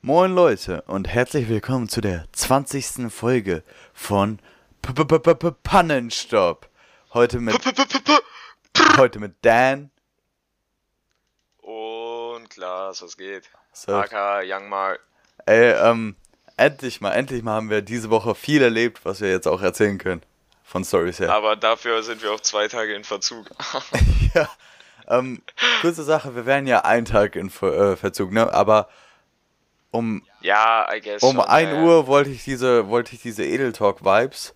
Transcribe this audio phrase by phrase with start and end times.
[0.00, 3.10] Moin Leute und herzlich willkommen zu der 20.
[3.12, 4.38] Folge von
[4.80, 6.68] P -P -P -P -P Pannenstopp.
[7.12, 7.58] Heute mit
[8.96, 9.90] heute mit Dan.
[11.56, 13.50] Und Klaas, was geht?
[13.72, 13.92] So.
[13.92, 15.00] AK, Young Mark.
[15.46, 16.14] Ey, ähm,
[16.56, 19.98] endlich mal, endlich mal haben wir diese Woche viel erlebt, was wir jetzt auch erzählen
[19.98, 20.22] können.
[20.62, 21.32] Von Stories her.
[21.32, 23.50] Aber dafür sind wir auch zwei Tage in Verzug.
[24.34, 24.48] ja.
[25.08, 25.42] Ähm,
[25.80, 28.52] kurze Sache, wir wären ja einen Tag in Ver äh, Verzug, ne?
[28.52, 28.88] Aber
[29.90, 31.22] um ja, I guess.
[31.22, 31.82] um schon, 1 ja.
[31.82, 34.54] Uhr wollte ich diese, wollte ich diese Edeltalk-Vibes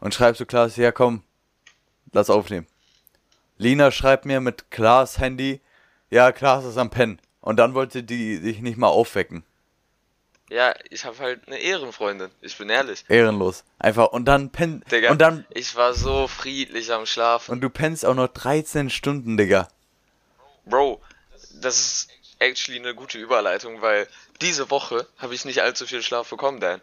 [0.00, 1.22] und schreib so Klaas, ja komm,
[2.12, 2.66] lass aufnehmen.
[3.58, 5.60] Lina schreibt mir mit Klaas Handy,
[6.10, 7.20] ja, Klaas ist am Pennen.
[7.40, 9.44] Und dann wollte die sich nicht mal aufwecken.
[10.50, 12.30] Ja, ich habe halt eine Ehrenfreundin.
[12.40, 13.04] Ich bin ehrlich.
[13.08, 13.64] Ehrenlos.
[13.78, 17.52] Einfach, und dann penn, Digga, und dann, ich war so friedlich am Schlafen.
[17.52, 19.68] und du pennst auch noch 13 Stunden, Digga.
[20.64, 21.00] Bro,
[21.60, 22.08] das ist
[22.38, 24.06] actually eine gute Überleitung, weil
[24.40, 26.80] diese Woche habe ich nicht allzu viel Schlaf bekommen, Dan.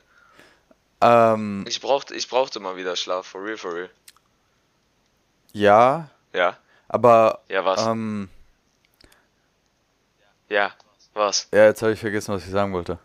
[1.02, 3.90] Ähm, Ich brauchte, ich brauchte mal wieder Schlaf, for real, for real.
[5.54, 7.86] ja, Ja, aber, ja, was?
[7.86, 8.30] ähm,
[10.50, 10.72] ja,
[11.14, 11.48] was?
[11.54, 12.98] ja, jetzt habe ich vergessen, was ich sagen wollte.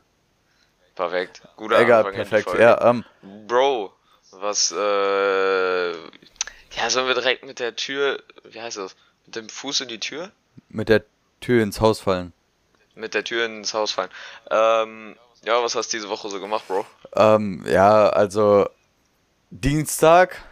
[0.94, 1.42] Perfekt.
[1.56, 2.58] Guter Egal, Anfang perfekt.
[2.58, 3.04] Ja, ähm,
[3.46, 3.92] Bro,
[4.32, 8.96] was, äh, ja, sollen wir direkt mit der Tür, wie heißt das,
[9.26, 10.30] mit dem Fuß in die Tür?
[10.70, 11.04] mit der
[11.40, 12.32] Tür ins Haus fallen.
[12.98, 14.10] Mit der Tür ins Haus fallen.
[14.50, 16.84] Ähm, ja, was hast du diese Woche so gemacht, Bro?
[17.14, 18.68] Ähm, ja, also
[19.50, 20.42] Dienstag.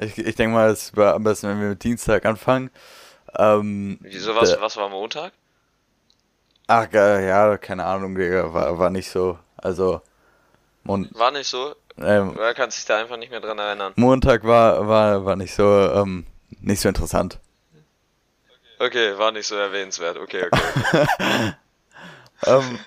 [0.00, 2.70] Ich, ich denke mal, es wäre am besten, wenn wir mit Dienstag anfangen.
[3.36, 5.32] Ähm, Wieso, was, was war Montag?
[6.66, 9.38] Ach, ja, keine Ahnung, Digga, war, war nicht so.
[9.56, 10.00] Also,
[10.82, 11.74] Mon War nicht so?
[11.98, 13.92] ähm, Oder kannst dich da einfach nicht mehr dran erinnern?
[13.96, 16.26] Montag war, war, war nicht so, ähm,
[16.60, 17.38] nicht so interessant.
[18.80, 20.16] Okay, war nicht so erwähnenswert.
[20.18, 21.52] Okay, okay.
[22.46, 22.78] ähm,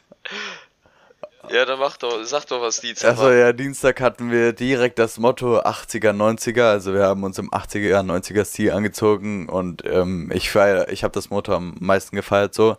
[1.51, 5.19] ja, dann mach doch, sag doch, was Dienstag also ja, Dienstag hatten wir direkt das
[5.19, 6.63] Motto 80er, 90er.
[6.63, 11.13] Also wir haben uns im 80er, 90er Stil angezogen und ähm, ich feier, ich habe
[11.13, 12.77] das Motto am meisten gefeiert so.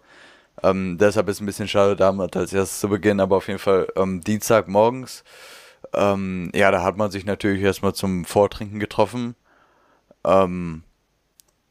[0.63, 3.89] Ähm, deshalb ist ein bisschen schade, damit als erstes zu beginnen, aber auf jeden Fall
[3.95, 5.23] ähm, Dienstag morgens.
[5.93, 9.37] Ähm, ja, da hat man sich natürlich erstmal zum Vortrinken getroffen.
[10.25, 10.83] Ähm,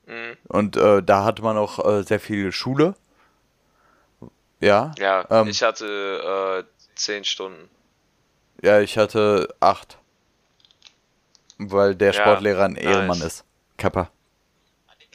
[0.07, 0.37] Mhm.
[0.49, 2.93] und äh, da hatte man auch äh, sehr viel Schule.
[4.59, 4.91] Ja.
[4.97, 7.69] Ja, Ähm, ich hatte äh, 10 Stunden.
[8.61, 9.97] Ja, ich hatte acht.
[11.57, 12.83] Weil der Ja, Sportlehrer ein nice.
[12.83, 13.43] Ehrenmann ist.
[13.77, 14.09] Kappa.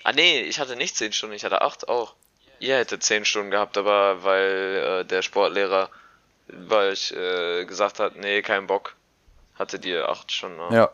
[0.04, 2.14] Ah nee, ich hatte nicht 10 Stunden, ich hatte 8 auch.
[2.58, 5.88] Ihr hättet 10 Stunden gehabt, aber weil äh, der Sportlehrer,
[6.48, 8.94] weil ich äh, gesagt hat, nee, kein Bock,
[9.58, 10.60] hattet ihr 8 Stunden.
[10.60, 10.72] auch.
[10.72, 10.90] Ja.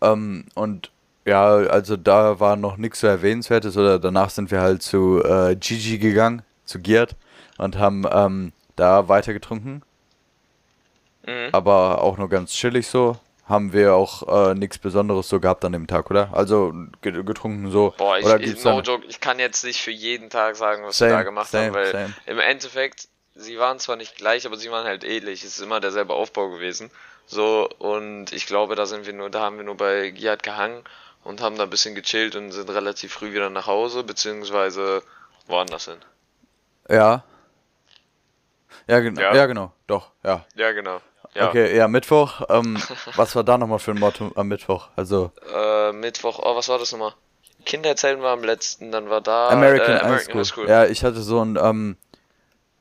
[0.00, 0.90] Ähm, und
[1.26, 5.56] ja, also da war noch nichts so erwähnenswertes oder danach sind wir halt zu äh,
[5.56, 7.16] Gigi gegangen, zu Giert
[7.58, 9.82] und haben ähm, da weiter getrunken.
[11.26, 11.50] Mhm.
[11.52, 13.18] Aber auch nur ganz chillig so.
[13.46, 16.28] Haben wir auch äh, nichts Besonderes so gehabt an dem Tag, oder?
[16.34, 17.94] Also ge- getrunken so.
[17.96, 20.98] Boah, ich, oder ich, no joke, ich kann jetzt nicht für jeden Tag sagen, was
[20.98, 22.14] Same, wir da gemacht same, haben, weil same.
[22.26, 25.44] im Endeffekt, sie waren zwar nicht gleich, aber sie waren halt ähnlich.
[25.44, 26.90] Es ist immer derselbe Aufbau gewesen.
[27.26, 30.84] So, und ich glaube, da sind wir nur, da haben wir nur bei Giat gehangen
[31.24, 35.02] und haben da ein bisschen gechillt und sind relativ früh wieder nach Hause, beziehungsweise
[35.46, 35.98] woanders hin.
[36.90, 37.22] Ja.
[38.88, 39.20] Ja, genau.
[39.20, 39.34] Ja.
[39.34, 39.72] Ja, genau.
[39.86, 40.44] Doch, ja.
[40.56, 41.00] Ja, genau.
[41.34, 41.48] Ja.
[41.48, 42.42] Okay, ja, Mittwoch.
[42.48, 42.78] Ähm,
[43.16, 44.88] was war da nochmal für ein Motto am Mittwoch?
[44.96, 47.12] Also Äh, Mittwoch, oh, was war das nochmal?
[47.64, 50.68] Kinderzellen war am letzten, dann war da American, äh, High American School.
[50.68, 51.96] Ja, ich hatte so ein, ähm,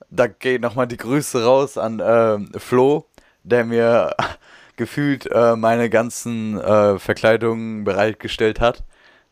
[0.10, 3.06] da geht nochmal die Grüße raus an ähm, Flo,
[3.44, 4.16] der mir
[4.78, 8.84] gefühlt äh, meine ganzen äh, Verkleidungen bereitgestellt hat.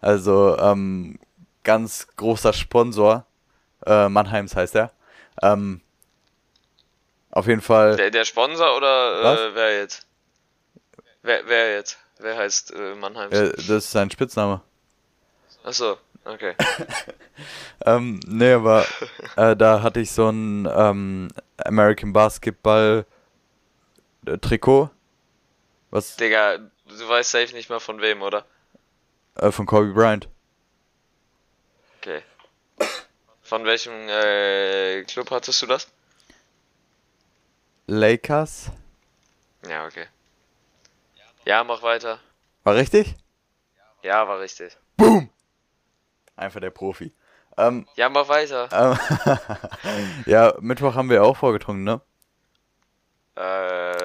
[0.01, 1.19] Also ähm,
[1.63, 3.25] ganz großer Sponsor.
[3.85, 4.91] Äh, Mannheims heißt er.
[5.41, 5.81] Ähm,
[7.35, 7.95] auf jeden Fall.
[7.95, 10.07] Der, der Sponsor oder äh, wer jetzt?
[11.21, 11.99] Wer, wer jetzt?
[12.17, 13.31] Wer heißt äh, Mannheim?
[13.31, 14.61] Äh, das ist sein Spitzname.
[15.63, 16.55] Achso, okay.
[17.85, 18.85] Ähm, nee, aber
[19.35, 23.05] äh, da hatte ich so ein ähm, American Basketball
[24.25, 24.89] äh, Trikot.
[25.91, 28.45] Was Digga, du weißt safe nicht mal von wem, oder?
[29.35, 30.29] äh, von Kobe Bryant.
[31.99, 32.21] Okay.
[33.41, 35.87] Von welchem äh, Club hattest du das?
[37.87, 38.71] Lakers.
[39.67, 40.05] Ja, okay.
[41.45, 42.19] Ja, mach weiter.
[42.63, 43.15] War richtig?
[44.01, 44.75] Ja, war richtig.
[44.97, 45.29] Boom!
[46.35, 47.13] Einfach der Profi.
[47.57, 48.67] Ähm, Ja, mach weiter.
[48.71, 49.37] ähm
[50.25, 52.01] ja, Mittwoch haben wir auch vorgetrunken, ne?
[53.37, 53.41] Äh,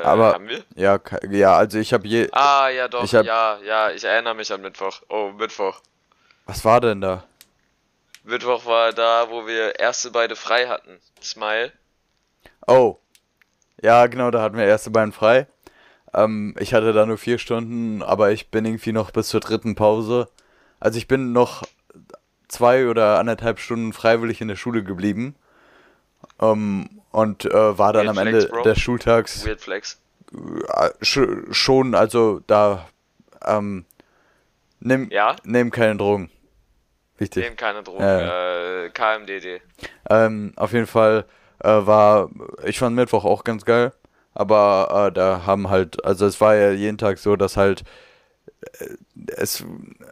[0.03, 0.65] aber- haben wir?
[0.77, 0.99] Ja,
[1.31, 2.29] ja, also ich habe je.
[2.33, 5.03] Ah, ja doch, Ich hab- ja, ja, ich erinnere mich an Mittwoch.
[5.09, 5.81] Oh, Mittwoch.
[6.47, 7.25] Was war denn da?
[8.25, 11.01] Mittwoch war da, wo wir erste beide frei hatten.
[11.23, 11.73] Smile.
[12.67, 12.99] Oh.
[13.83, 15.47] Ja, genau, da hatten wir erste Bein frei.
[16.13, 19.75] Ähm, ich hatte da nur vier Stunden, aber ich bin irgendwie noch bis zur dritten
[19.75, 20.29] Pause.
[20.81, 21.63] Also ich bin noch
[22.49, 25.35] zwei oder anderthalb Stunden freiwillig in der Schule geblieben.
[26.41, 28.63] Ähm, und äh, war dann Weird am Flex, Ende Bro.
[28.63, 30.01] des Schultags Weird Flex.
[30.33, 32.89] äh, sch schon, also da
[33.47, 33.85] ähm,
[34.81, 35.37] nimm, Ja?
[35.45, 36.31] nimm keine Drogen.
[37.19, 37.45] Wichtig.
[37.45, 38.03] Nehmen keine Drogen.
[38.03, 38.85] Ja.
[38.85, 39.61] Äh, KMDD.
[40.09, 41.25] Ähm, auf jeden Fall
[41.69, 42.31] war,
[42.65, 43.93] ich fand Mittwoch auch ganz geil,
[44.35, 47.83] aber äh, da haben halt, also es war ja jeden Tag so, dass halt,
[48.79, 48.97] äh,
[49.37, 49.65] es,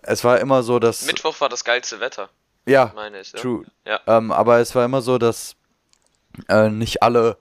[0.03, 2.29] es war immer so, dass, Mittwoch war das geilste Wetter,
[2.67, 3.33] ja, meine ich.
[3.33, 3.41] Ja?
[3.41, 4.01] true, Ja.
[4.07, 5.57] ähm, aber es war immer so, dass
[6.49, 7.39] äh, nicht alle,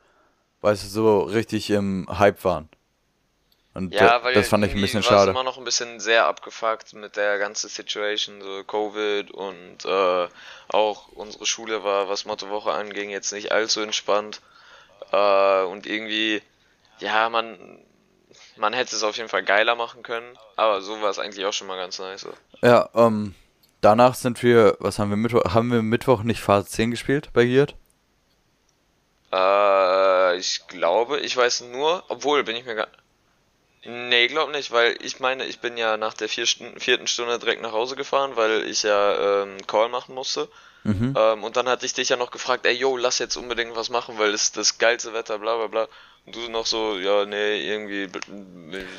[0.62, 2.70] weißt du, so richtig im Hype waren.
[3.78, 5.30] Und Ja, weil das fand ich ein bisschen schade.
[5.30, 10.28] immer noch ein bisschen sehr abgefuckt mit der ganzen Situation, so Covid und äh,
[10.70, 14.42] auch unsere Schule war, was Mottowoche anging, jetzt nicht allzu entspannt.
[15.12, 16.42] Äh, und irgendwie,
[16.98, 17.78] ja, man,
[18.56, 21.54] man hätte es auf jeden Fall geiler machen können, aber so war es eigentlich auch
[21.54, 22.26] schon mal ganz nice.
[22.64, 23.36] Ja, ähm,
[23.82, 27.46] danach sind wir, was haben wir Mittwoch, haben wir Mittwoch nicht Phase 10 gespielt bei
[27.46, 27.76] Giert?
[29.32, 32.88] Äh, ich glaube, ich weiß nur, obwohl bin ich mir gar.
[33.84, 37.40] Nee, glaub nicht, weil ich meine, ich bin ja nach der vier Stunden, vierten Stunde
[37.40, 40.50] direkt nach Hause gefahren, weil ich ja ähm, Call machen musste.
[40.84, 41.14] Mhm.
[41.18, 43.90] Ähm, und dann hatte ich dich ja noch gefragt, ey, yo, lass jetzt unbedingt was
[43.90, 45.88] machen, weil es ist das geilste Wetter, bla bla bla.
[46.26, 48.10] Und du noch so, ja, nee, irgendwie,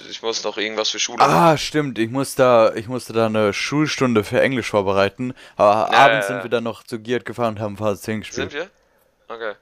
[0.08, 1.32] ich muss noch irgendwas für Schule machen.
[1.32, 1.98] Ah, stimmt.
[1.98, 5.34] Ich muss da, ich musste da eine Schulstunde für Englisch vorbereiten.
[5.56, 8.20] Aber Ja, abends ja, sind wir dann noch zu Giert gefahren und haben Phase 10
[8.20, 8.50] gespielt.
[8.50, 8.70] Sind wir?
[9.34, 9.54] Okay.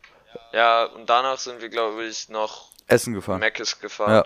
[0.52, 3.40] Ja, und danach sind wir, glaube ich, noch Essen gefahren.
[3.40, 4.12] Meckes gefahren.
[4.12, 4.24] Ja.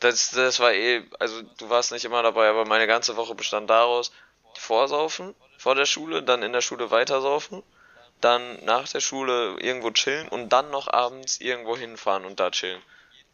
[0.00, 3.68] Das, das war eh, also du warst nicht immer dabei, aber meine ganze Woche bestand
[3.70, 4.12] daraus,
[4.58, 7.62] vorsaufen vor der Schule, dann in der Schule weitersaufen,
[8.22, 12.80] dann nach der Schule irgendwo chillen und dann noch abends irgendwo hinfahren und da chillen.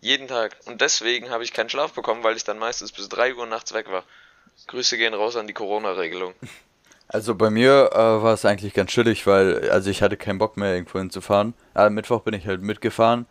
[0.01, 0.57] Jeden Tag.
[0.67, 3.73] Und deswegen habe ich keinen Schlaf bekommen, weil ich dann meistens bis 3 Uhr nachts
[3.75, 4.03] weg war.
[4.67, 6.35] Grüße gehen raus an die Corona-Regelung.
[7.09, 10.57] Also bei mir äh, war es eigentlich ganz chillig, weil also ich hatte keinen Bock
[10.57, 11.55] mehr irgendwo hinzufahren.
[11.73, 13.27] Am Mittwoch bin ich halt mitgefahren,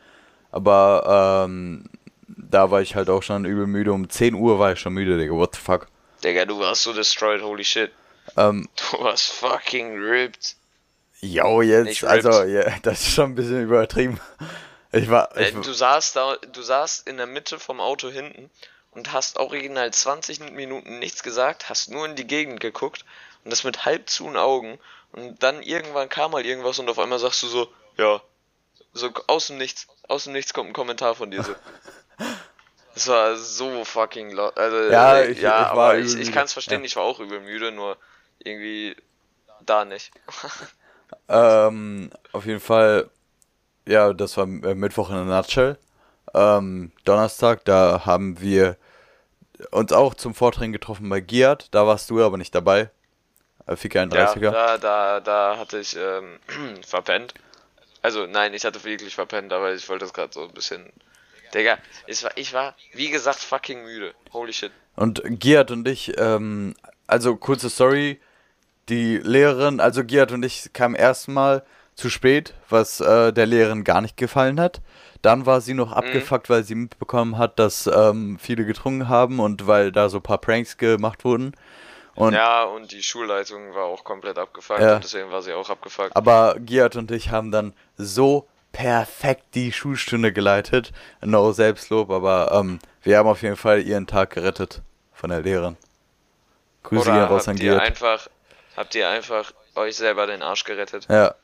[0.49, 1.89] aber ähm,
[2.27, 3.91] da war ich halt auch schon übel müde.
[3.93, 5.33] Um 10 Uhr war ich schon müde, Digga.
[5.33, 5.87] What the fuck?
[6.23, 7.91] Digga, du warst so destroyed, holy shit.
[8.37, 10.55] Ähm, Du warst fucking ripped.
[11.21, 14.19] yo, jetzt, Nicht also, ja, das ist schon ein bisschen übertrieben.
[14.91, 18.49] Ich war, Äh, ich, du saßt da, du saßt in der Mitte vom Auto hinten
[18.91, 23.05] und hast original 20 Minuten nichts gesagt, hast nur in die Gegend geguckt
[23.43, 24.79] und das mit halb zuen Augen
[25.11, 27.67] und dann irgendwann kam mal irgendwas und auf einmal sagst du so,
[27.97, 28.21] ja,
[28.93, 31.53] so aus dem Nichts, aus dem Nichts kommt ein Kommentar von dir so.
[32.95, 34.57] Das war so fucking laut.
[34.57, 36.85] Also, Ja, äh, ich- ja, ich war aber ich, ich kann es verstehen, Ja.
[36.85, 37.97] ich war auch übel müde, nur
[38.39, 38.95] irgendwie
[39.65, 40.11] da nicht.
[41.29, 43.09] Ähm, auf jeden Fall,
[43.87, 45.77] ja, das war äh, Mittwoch in der Nutshell.
[46.33, 48.77] Ähm, Donnerstag, da haben wir
[49.71, 51.67] uns auch zum Vortraining getroffen bei Giat.
[51.71, 52.89] Da warst du aber nicht dabei.
[53.67, 54.51] Äh, Fika Ja, 31er.
[54.51, 56.39] da, da, da hatte ich ähm,
[56.87, 57.33] verpennt.
[58.01, 60.91] Also nein, ich hatte wirklich verpennt, aber ich wollte das gerade so ein bisschen.
[61.55, 61.77] Digga,
[62.35, 64.13] ich war, wie gesagt, fucking müde.
[64.33, 64.71] Holy shit.
[64.95, 66.75] Und Giat und ich, ähm,
[67.07, 68.19] also kurze Story,
[68.89, 71.63] die Lehrerin, also Giat und ich kamen erstmal
[71.95, 74.81] zu spät, was äh, der Lehrerin gar nicht gefallen hat.
[75.21, 79.65] Dann war sie noch abgefuckt, weil sie mitbekommen hat, dass ähm, viele getrunken haben und
[79.65, 81.55] weil da so ein paar Pranks gemacht wurden.
[82.15, 84.95] Und ja, und die Schulleitung war auch komplett abgefuckt Ja.
[84.95, 86.15] und deswegen war sie auch abgefuckt.
[86.15, 90.91] Aber Giat und ich haben dann so perfekt die Schulstunde geleitet.
[91.21, 94.81] No Selbstlob, aber ähm, wir haben auf jeden Fall ihren Tag gerettet
[95.13, 95.77] von der Lehrerin.
[96.83, 98.27] Grüße gehen Oder raus an habt ihr einfach,
[98.75, 101.07] habt ihr einfach euch selber den Arsch gerettet?
[101.09, 101.35] Ja.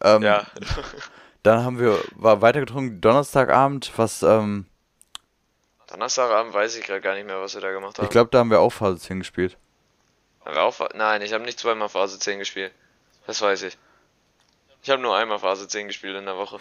[0.00, 0.46] Ähm, Ja.
[1.42, 4.66] Dann haben wir war weitergetrunken Donnerstagabend, was ähm,
[5.88, 8.04] Donnerstagabend weiß ich gerade gar nicht mehr, was wir da gemacht haben.
[8.04, 9.58] ich glaube, da haben wir auch Phase 10 gespielt.
[10.44, 12.72] Haben wir auch, nein, ich habe nicht zweimal Phase 10 gespielt.
[13.26, 13.76] Das weiß ich.
[14.82, 16.58] Ich habe nur einmal Phase 10 gespielt in der Woche.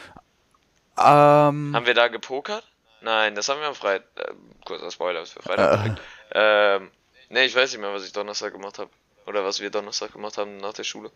[0.97, 2.63] Ähm, Haben wir da gepokert?
[3.01, 4.07] Nein, das haben wir am Freitag.
[4.15, 5.97] Äh, kurzer Spoiler, für Freitag.
[6.29, 6.39] Äh.
[6.39, 6.75] Äh.
[6.75, 6.91] Ähm,
[7.29, 8.91] nee, ich weiß nicht mehr, was ich Donnerstag gemacht habe.
[9.25, 11.11] Oder was wir Donnerstag gemacht haben nach der Schule.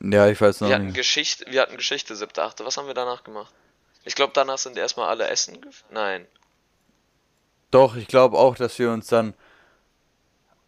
[0.00, 0.96] ja, ich weiß noch Wir hatten nicht.
[0.96, 2.64] Geschichte, wir hatten Geschichte, siebte, achte.
[2.64, 3.52] Was haben wir danach gemacht?
[4.04, 5.58] Ich glaube, danach sind erstmal alle essen.
[5.90, 6.26] Nein.
[7.70, 9.34] Doch, ich glaube auch, dass wir uns dann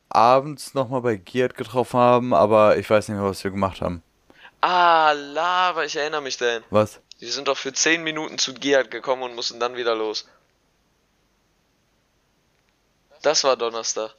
[0.08, 4.02] abends nochmal bei Giat getroffen haben, aber ich weiß nicht mehr, was wir gemacht haben.
[4.60, 6.62] Ah, Lava, ich erinnere mich denn.
[6.70, 7.00] Was?
[7.18, 10.26] Wir sind doch für 10 Minuten zu Giat gekommen und mussten dann wieder los.
[13.22, 14.14] Das war Donnerstag.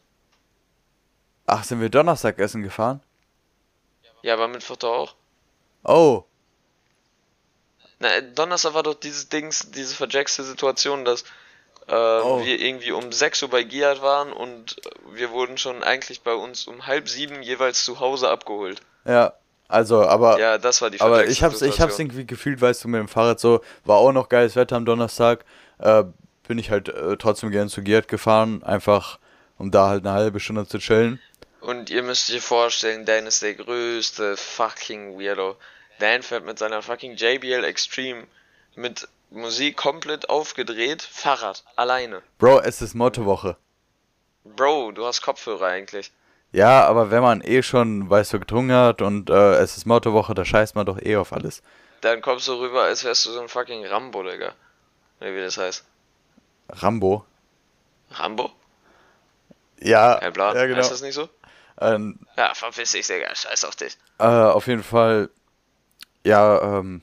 [1.47, 3.01] Ach, sind wir Donnerstag essen gefahren?
[4.21, 5.15] Ja, aber Mittwoch doch auch.
[5.83, 6.23] Oh,
[7.99, 11.23] Na, Donnerstag war doch dieses Dings, diese verjackste Situation, dass
[11.87, 12.43] äh, Oh.
[12.45, 14.75] wir irgendwie um 6 Uhr bei Giat waren und
[15.11, 18.81] wir wurden schon eigentlich bei uns um halb sieben jeweils zu Hause abgeholt.
[19.05, 19.33] Ja,
[19.71, 22.87] also, aber, Ja, das war die aber ich hab's, ich hab's irgendwie gefühlt, weißt du,
[22.87, 25.45] mit dem Fahrrad so, war auch noch geiles Wetter am Donnerstag,
[25.79, 26.03] äh,
[26.47, 29.19] bin ich halt äh, trotzdem gern zu Giat gefahren, einfach
[29.57, 31.19] um da halt eine halbe Stunde zu chillen.
[31.61, 35.55] Und ihr müsst euch vorstellen, Dan ist der größte fucking Weirdo.
[35.99, 38.23] Dan fährt mit seiner fucking JBL Extreme
[38.75, 42.21] mit Musik komplett aufgedreht, Fahrrad, alleine.
[42.39, 43.55] Bro, es ist Mottowoche.
[44.43, 46.11] Bro, du hast Kopfhörer eigentlich.
[46.53, 50.33] Ja, aber wenn man eh schon, weißt du, getrunken hat und äh, es ist Mottowoche,
[50.33, 51.63] da scheißt man doch eh auf alles.
[52.01, 54.53] Dann kommst du rüber, als wärst du so ein fucking Rambo, Digga.
[55.21, 55.85] Oder wie das heißt.
[56.69, 57.25] Rambo.
[58.11, 58.51] Rambo?
[59.79, 60.79] Ja, Herr Blan, ja genau.
[60.79, 61.29] heißt das nicht so?
[61.79, 63.97] Ähm, Ja, verpiss dich, Digga, scheiß auf dich.
[64.19, 65.29] äh, auf jeden Fall,
[66.25, 67.01] ja, ähm,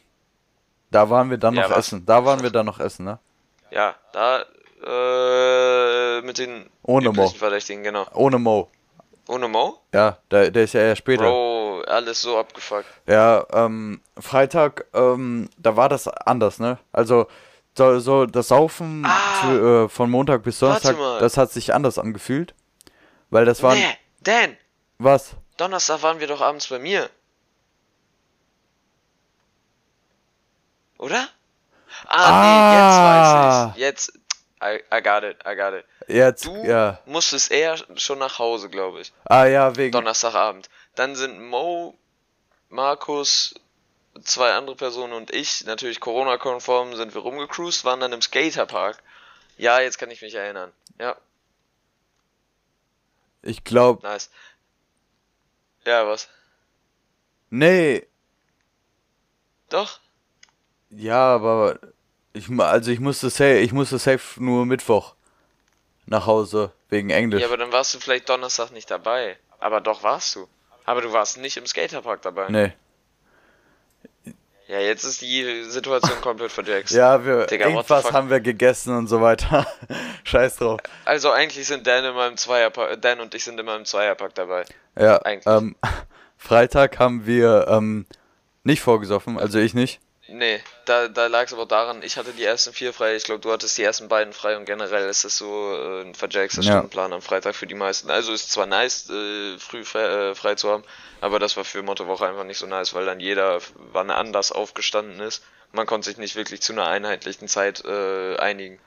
[0.90, 1.86] da waren wir dann Ja, noch was?
[1.88, 2.04] essen.
[2.06, 3.18] Da waren wir dann noch essen, ne?
[3.70, 4.42] Ja, da,
[4.84, 7.28] äh, mit den Ohne Mo.
[7.28, 8.06] Verdächtigen, genau.
[8.14, 8.70] Ohne Mo.
[9.28, 9.78] Ohne Mo?
[9.92, 11.23] Ja, der, der ist ja eher später.
[11.25, 12.87] Bro, alles so abgefuckt.
[13.06, 16.78] Ja, ähm, Freitag, ähm, da war das anders, ne?
[16.92, 17.26] Also,
[17.76, 19.40] so, so das Saufen Ah.
[19.42, 19.49] zu,
[19.85, 22.54] äh, von Montag bis Donnerstag, das hat sich anders angefühlt.
[23.30, 24.56] Weil das waren, Nee, Dan,
[24.99, 25.32] was?
[25.58, 27.11] Donnerstag waren wir doch abends bei mir.
[30.99, 31.28] Oder?
[32.06, 32.40] Ah, Ah.
[32.42, 33.80] nee, jetzt weiß ich.
[33.80, 34.17] Jetzt,
[34.60, 35.84] I, I got it, I got it.
[36.08, 36.98] Jetzt, Du ja.
[37.06, 39.12] musstest eher schon nach Hause, glaube ich.
[39.24, 40.68] Ah, ja, wegen, Donnerstagabend.
[40.94, 41.96] Dann sind Mo,
[42.68, 43.54] Markus,
[44.22, 49.02] zwei andere Personen und ich, natürlich Corona-konform, sind wir rumgecruised, waren dann im Skaterpark.
[49.56, 50.72] Ja, jetzt kann ich mich erinnern.
[50.98, 51.16] Ja,
[53.42, 54.30] ich glaub, nice.
[55.84, 56.28] Ja, was?
[57.50, 58.06] nee,
[59.68, 60.00] Doch?
[60.90, 61.78] ja, aber,
[62.32, 65.14] ich, also ich musste safe, ich musste safe nur Mittwoch
[66.06, 67.40] nach Hause, wegen Englisch.
[67.40, 69.37] Ja, aber dann warst du vielleicht Donnerstag nicht dabei.
[69.58, 70.49] Aber doch warst du.
[70.85, 72.49] Aber du warst nicht im Skaterpark dabei.
[72.49, 72.73] nee.
[74.68, 76.94] Ja, jetzt ist die Situation komplett verjackst.
[76.94, 79.66] Ja, wir, Digga, irgendwas haben wir gegessen und so weiter.
[80.25, 80.80] Scheiß drauf.
[81.06, 84.66] Also eigentlich sind Dan in meinem Zweierpack, Dan und ich sind in meinem Zweierpack dabei.
[84.94, 85.47] Ja, Eigentlich.
[85.47, 85.75] ähm,
[86.37, 88.04] Freitag haben wir ähm,
[88.62, 90.00] nicht vorgesoffen, also ich nicht.
[90.30, 93.40] Nee, da, da lag es aber daran, ich hatte die ersten vier frei, ich glaube,
[93.40, 96.73] du hattest die ersten beiden frei und generell ist es so äh, ein verjackster Ja.
[96.73, 98.11] Stundenplan am Freitag für die meisten.
[98.11, 100.85] Also ist zwar nice, äh, früh frei, äh, frei zu haben,
[101.23, 103.61] aber das war für Mottowoche einfach nicht so nice, weil dann jeder
[103.92, 105.42] wann anders aufgestanden ist.
[105.73, 108.78] Man konnte sich nicht wirklich zu einer einheitlichen Zeit äh, einigen.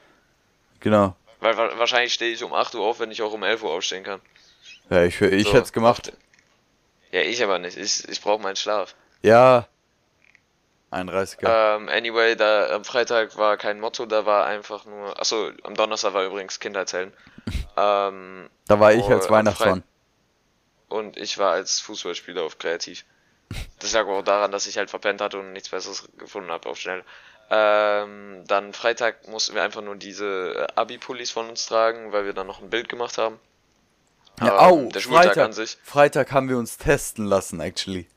[0.80, 1.16] Genau.
[1.40, 3.72] Weil wa wahrscheinlich stehe ich um 8 Uhr auf, wenn ich auch um 11 Uhr
[3.72, 4.22] aufstehen kann.
[4.92, 6.14] Ja, ich, ich So, hätte es gemacht.
[7.12, 7.78] Ja, ich aber nicht.
[7.78, 8.94] Ich, ich brauche meinen Schlaf.
[9.24, 9.68] Ja.
[10.92, 11.78] 31er.
[11.78, 15.20] Ähm, anyway, da am Freitag war kein Motto, da war einfach nur.
[15.20, 17.14] Achso, am Donnerstag war übrigens Kindheitshelden.
[17.78, 19.84] ähm, da war ich als Weihnachtsmann.
[20.90, 23.06] und ich war als Fußballspieler auf Kreativ.
[23.80, 26.78] Das lag auch daran, dass ich halt verpennt hatte und nichts Besseres gefunden habe auf
[26.78, 27.04] schnell.
[27.50, 32.34] Ähm, dann Freitag mussten wir einfach nur diese äh, Abi-Pullis von uns tragen, weil wir
[32.34, 33.40] dann noch ein Bild gemacht haben.
[34.40, 35.78] Ja, Ähm, au, der Schultag Freitag, an sich.
[35.84, 38.08] Freitag haben wir uns testen lassen, actually.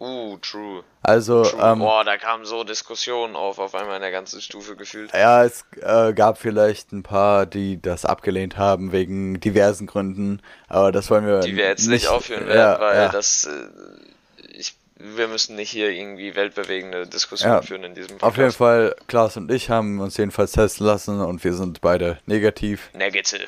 [0.00, 0.84] Uh, true.
[1.02, 1.60] Also, true.
[1.60, 5.12] ähm, Boah, da kamen so Diskussionen auf, auf einmal in der ganzen Stufe gefühlt.
[5.12, 10.92] ja, es äh, gab vielleicht ein paar, die das abgelehnt haben wegen diversen Gründen, aber
[10.92, 13.08] das wollen wir die wir jetzt nicht, aufführen werden, ja, weil ja.
[13.08, 17.62] das äh, ich, wir müssen nicht hier irgendwie weltbewegende Diskussionen Ja.
[17.62, 18.52] führen in diesem Auf jeden.
[18.52, 22.90] Fall, Klaas und ich haben uns jedenfalls testen lassen und wir sind beide negativ.
[22.94, 23.46] Negative.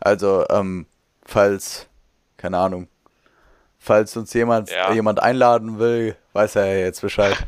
[0.00, 0.86] Also, ähm,
[1.24, 1.86] falls,
[2.36, 2.88] keine Ahnung,
[3.86, 4.92] falls uns jemand, Ja.
[4.92, 7.36] jemand einladen will, weiß er ja jetzt Bescheid.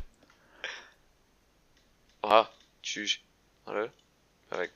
[2.23, 2.49] Aha,
[2.83, 3.19] tschüss.
[3.65, 3.91] Warte.
[4.49, 4.73] Perfekt.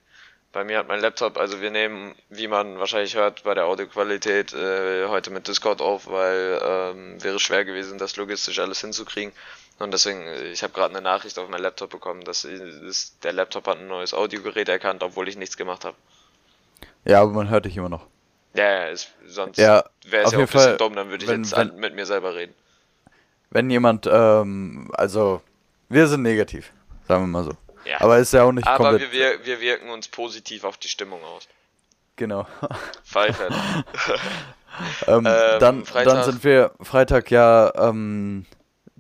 [0.53, 4.53] Bei mir hat mein Laptop, also wir nehmen, wie man wahrscheinlich hört, bei der Audioqualität
[4.53, 9.33] äh, heute mit Discord auf, weil ähm, wäre schwer gewesen, das logistisch alles hinzukriegen.
[9.79, 13.33] Und deswegen, äh, ich habe gerade eine Nachricht auf mein Laptop bekommen, dass ist, der
[13.33, 15.97] Laptop hat ein neues Audiogerät erkannt, obwohl ich nichts gemacht habe.
[17.07, 18.07] Ja, aber man hört dich immer noch.
[18.55, 21.09] Ja, ja, ist, sonst Ja, wäre es ja auch ein jeden bisschen Fall, dumm, dann
[21.11, 22.55] würde ich wenn- jetzt wenn- mit mir selber reden.
[23.51, 25.43] Wenn jemand, ähm, also,
[25.89, 26.73] wir sind negativ,
[27.09, 27.53] sagen wir mal so.
[27.85, 28.01] Ja.
[28.01, 30.89] Aber ist ja auch nicht Aber komplett, wir, wir, wir wirken uns positiv auf die
[30.89, 31.49] Stimmung aus.
[32.17, 32.47] genau.
[33.05, 33.49] Pfeife.
[35.07, 38.47] ähm, Ähm, dann, dann sind wir Freitag ja, ähm,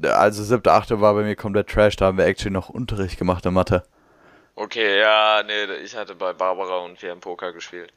[0.02, 3.46] also siebte, achte war bei mir komplett Trash, da haben wir actually noch Unterricht gemacht
[3.46, 3.84] in Mathe.
[4.54, 7.92] Okay, ja, nee, ich hatte bei Barbara und wir haben Poker gespielt.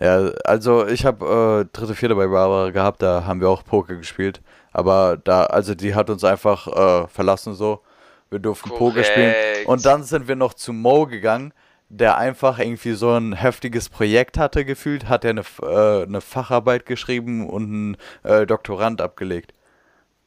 [0.00, 3.96] Ja, also ich habe äh, dritte, vierte bei Barbara gehabt, da haben wir auch Poker
[3.96, 4.40] gespielt.
[4.72, 7.82] Aber da, also die hat uns einfach äh, verlassen so.
[8.30, 9.32] Wir durften Poker spielen.
[9.32, 9.66] Korrekt.
[9.66, 11.52] Und dann sind wir noch zu Mo gegangen,
[11.88, 16.86] der einfach irgendwie so ein heftiges Projekt hatte gefühlt, hat er eine, äh, eine Facharbeit
[16.86, 19.52] geschrieben und einen äh, Doktorand abgelegt.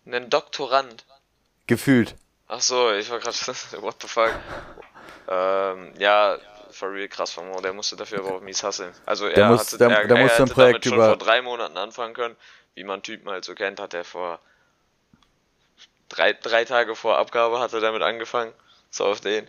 [0.06, 1.06] Einen Doktorand.
[1.68, 2.16] Gefühlt.
[2.48, 3.38] Ach so, ich war gerade,
[3.82, 4.34] what the fuck.
[5.30, 6.38] Ähm, ja,
[6.72, 8.92] for real krass von Mo, der musste dafür aber auch mies hasseln.
[9.06, 11.18] Also er muss- hatte, der- er, der er musste ein Projekt damit schon über- vor
[11.18, 12.36] drei Monaten anfangen können.
[12.76, 14.40] Wie man Typen halt so kennt, hat er vor
[16.10, 18.52] drei, drei Tage vor Abgabe hat er damit angefangen.
[18.90, 19.48] So auf den.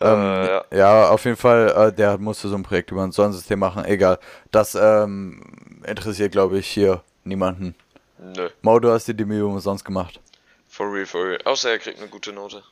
[0.00, 0.64] Ähm, Äh, ja.
[0.72, 1.08] ja.
[1.10, 3.84] auf jeden Fall, äh, der musste so ein Projekt über ein Sonnensystem machen.
[3.84, 4.18] Egal.
[4.50, 7.74] Das ähm, interessiert, glaube ich, hier niemanden.
[8.18, 10.20] Nö, Mo, du hast dir die Mühe umsonst gemacht.
[10.68, 11.38] for real, for real.
[11.44, 12.62] Außer er kriegt eine gute Note.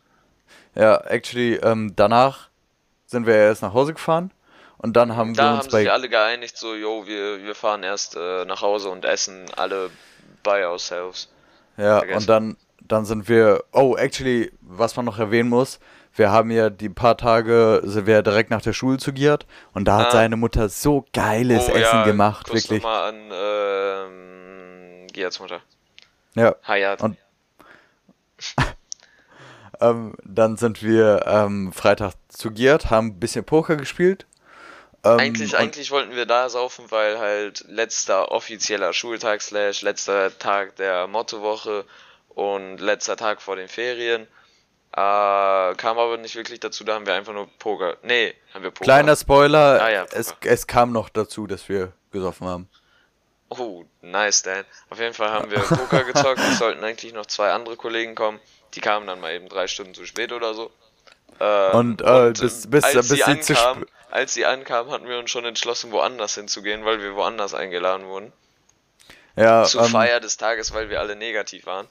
[0.75, 2.48] Ja, actually, ähm, danach
[3.09, 4.31] sind wir erst nach Hause gefahren
[4.77, 7.55] und dann haben wir Da uns haben bei sich alle geeinigt, so, yo, wir, wir
[7.55, 9.91] fahren erst äh, nach Hause und essen alle
[10.45, 11.29] by ourselves.
[11.77, 12.19] Ja, vergessen.
[12.21, 13.65] und dann, dann sind wir.
[13.73, 15.81] Oh, actually, was man noch erwähnen muss,
[16.15, 19.87] wir haben ja die paar Tage, sind wir direkt nach der Schule zu Giert und
[19.87, 20.13] da hat Ah.
[20.13, 22.83] seine Mutter so geiles Oh, Essen ja, gemacht, Kuss wirklich.
[22.83, 25.61] nochmal an ähm, Giats Mutter.
[26.35, 27.01] Ja, Hayat.
[27.03, 27.17] Und-
[29.81, 34.27] ähm, dann sind wir ähm, Freitag zu Giert, haben ein bisschen Poker gespielt.
[35.05, 40.77] Ähm, eigentlich, eigentlich wollten wir da saufen, weil halt letzter offizieller Schultag slash letzter Tag
[40.77, 41.85] der Mottowoche
[42.31, 44.23] und letzter Tag vor den Ferien.
[44.93, 47.97] Äh, kam aber nicht wirklich dazu, da haben wir einfach nur Poker.
[48.03, 48.85] Nee, haben wir Poker.
[48.85, 50.51] Kleiner Spoiler, Ah ja, es, Poker.
[50.51, 52.69] es kam noch dazu, dass wir gesoffen haben.
[53.51, 54.65] Oh, nice, Dan.
[54.91, 56.39] Auf jeden Fall haben wir Poker gezockt.
[56.53, 58.41] Es sollten eigentlich noch zwei andere Kollegen kommen.
[58.75, 60.71] Die kamen dann mal eben drei Stunden zu spät oder so.
[61.41, 65.31] Ähm, Und, äh, bis- bis- als, bis sie sp- als sie ankamen, hatten wir uns
[65.31, 68.33] schon entschlossen, woanders hinzugehen, weil wir woanders eingeladen wurden.
[69.37, 71.87] Ja, Zur ähm, Feier des Tages, weil wir alle negativ waren.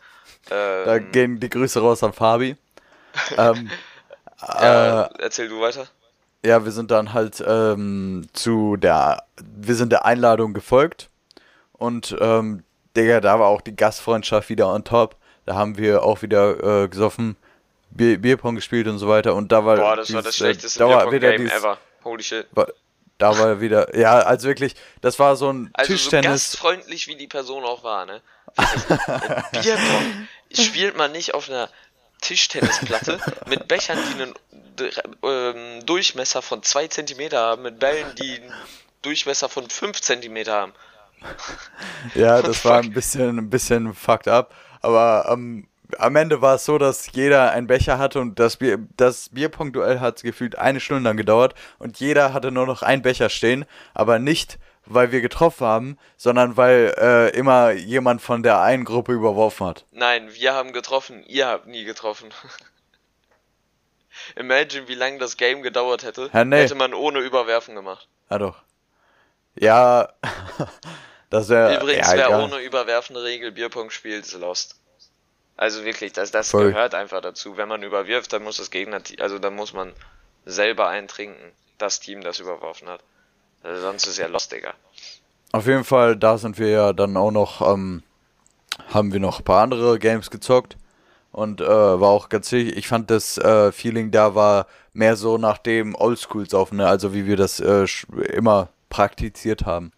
[0.51, 2.57] Ähm, da gehen die Grüße raus an Fabi.
[3.37, 3.71] ähm,
[4.41, 5.87] ja, äh, erzähl du weiter.
[6.45, 11.09] ja, wir sind dann halt ähm, zu der, wir sind der Einladung gefolgt
[11.73, 12.63] und ähm,
[12.95, 15.15] Digga, da war auch die Gastfreundschaft wieder on top.
[15.47, 17.35] Da haben wir auch wieder äh, gesoffen,
[17.89, 20.83] Bier, Bierpong gespielt und so weiter und da war Boah, das war dieses, das schlechteste
[20.83, 21.77] äh, war wieder Bierpong-Game dieses- ever.
[22.03, 22.45] Holy shit.
[22.51, 22.67] war-
[23.17, 26.29] Da war wieder, ja, also wirklich, das war so ein Also so Tischtennis.
[26.51, 28.21] gastfreundlich wie die Person auch war, ne?
[28.57, 31.69] Wirklich, Bierpong spielt man nicht auf einer
[32.21, 34.33] Tischtennisplatte mit Bechern, die einen
[35.23, 38.53] ähm, Durchmesser von 2 cm haben, mit Bällen, die einen
[39.01, 40.73] Durchmesser von 5 cm haben.
[42.15, 44.53] Ja, das war ein bisschen, ein bisschen fucked up.
[44.81, 48.79] Aber ähm, am Ende war es so, dass jeder einen Becher hatte und das, Bier,
[48.97, 53.29] das Bierpong-Duell hat gefühlt eine Stunde lang gedauert und jeder hatte nur noch einen Becher
[53.29, 58.85] stehen, aber nicht, weil wir getroffen haben, sondern weil äh, immer jemand von der einen
[58.85, 59.85] Gruppe überworfen hat.
[59.91, 62.29] Nein, wir haben getroffen, ihr habt nie getroffen.
[64.35, 66.57] Imagine, wie lange das Game gedauert hätte, Ja, nee.
[66.61, 68.07] hätte man ohne Überwerfen gemacht.
[68.29, 68.55] Ja doch.
[69.55, 70.09] Ja,
[71.29, 72.43] das wäre Übrigens, ja, wer egal.
[72.43, 74.75] ohne überwerfende Regel Bierpong spielt, ist lost.
[75.57, 76.71] Also wirklich, das, das Voll.
[76.71, 77.57] gehört einfach dazu.
[77.57, 79.91] Wenn man überwirft, dann muss das Gegner, also dann muss man
[80.45, 83.01] selber eintrinken, das Team, das überworfen hat.
[83.63, 84.73] Also sonst ist ja lost, Digga.
[85.51, 88.03] Auf jeden Fall, da sind wir ja dann auch noch, ähm,
[88.89, 90.77] haben wir noch ein paar andere Games gezockt
[91.31, 92.77] und äh, war auch ganz wichtig.
[92.77, 96.87] Ich fand das äh, Feeling da war mehr so nach dem Oldschool-Saufen, ne?
[96.87, 97.85] also wie wir das äh,
[98.33, 99.91] immer praktiziert haben.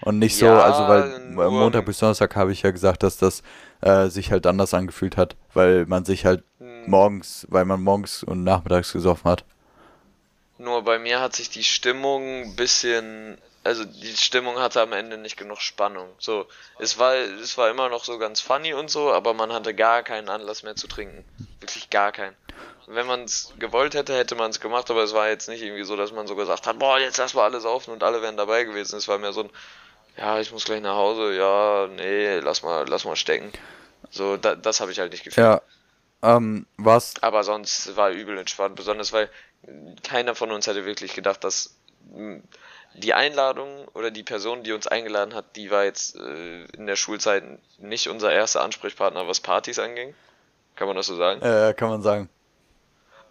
[0.00, 3.42] Und nicht so, Ja, also weil Montag bis Donnerstag habe ich ja gesagt, dass das
[3.80, 6.90] äh, sich halt anders angefühlt hat, weil man sich halt Hm.
[6.90, 9.44] morgens, weil man morgens und nachmittags gesoffen hat.
[10.58, 15.16] Nur bei mir hat sich die Stimmung ein bisschen, also die Stimmung hatte am Ende
[15.16, 16.08] nicht genug Spannung.
[16.18, 16.46] So,
[16.78, 20.02] es war, es war immer noch so ganz funny und so, aber man hatte gar
[20.02, 21.24] keinen Anlass mehr zu trinken.
[21.60, 22.36] Wirklich gar keinen.
[22.86, 25.84] Wenn man es gewollt hätte, hätte man es gemacht, aber es war jetzt nicht irgendwie
[25.84, 28.36] so, dass man so gesagt hat, boah, jetzt lass mal alles saufen und alle wären
[28.38, 28.96] dabei gewesen.
[28.96, 29.50] Es war mehr so ein,
[30.18, 33.52] ja, ich muss gleich nach Hause, ja, nee, lass mal, lass mal stecken.
[34.10, 35.44] So, da, das habe ich halt nicht gefühlt.
[35.44, 35.62] Ja,
[36.22, 39.30] ähm, was Aber sonst war übel entspannt, besonders weil
[40.02, 41.76] keiner von uns hätte wirklich gedacht, dass
[42.12, 42.40] mh,
[42.94, 46.96] die Einladung oder die Person, die uns eingeladen hat, die war jetzt äh, in der
[46.96, 47.44] Schulzeit
[47.78, 50.14] nicht unser erster Ansprechpartner, was Partys anging.
[50.74, 51.42] Kann man das so sagen?
[51.42, 52.28] äh, kann man sagen.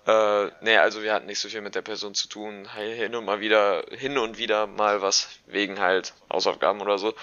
[0.07, 2.67] Äh, nee, also wir hatten nicht so viel mit der Person zu tun.
[2.73, 7.13] Hin und mal wieder, hin und wieder mal was wegen halt Hausaufgaben oder so.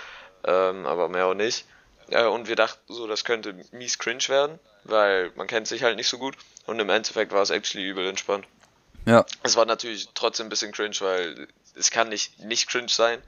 [0.44, 1.66] Ähm, aber mehr auch nicht.
[2.10, 5.96] Äh, und wir dachten so, das könnte mies cringe werden, weil man kennt sich halt
[5.96, 6.36] nicht so gut.
[6.66, 8.46] Und im Endeffekt war es actually übel entspannt.
[9.06, 13.22] Ja, Es war natürlich trotzdem ein bisschen cringe, weil es kann nicht nicht cringe sein,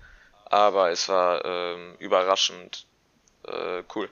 [0.47, 2.87] aber es war ähm, überraschend
[3.47, 4.09] äh, cool.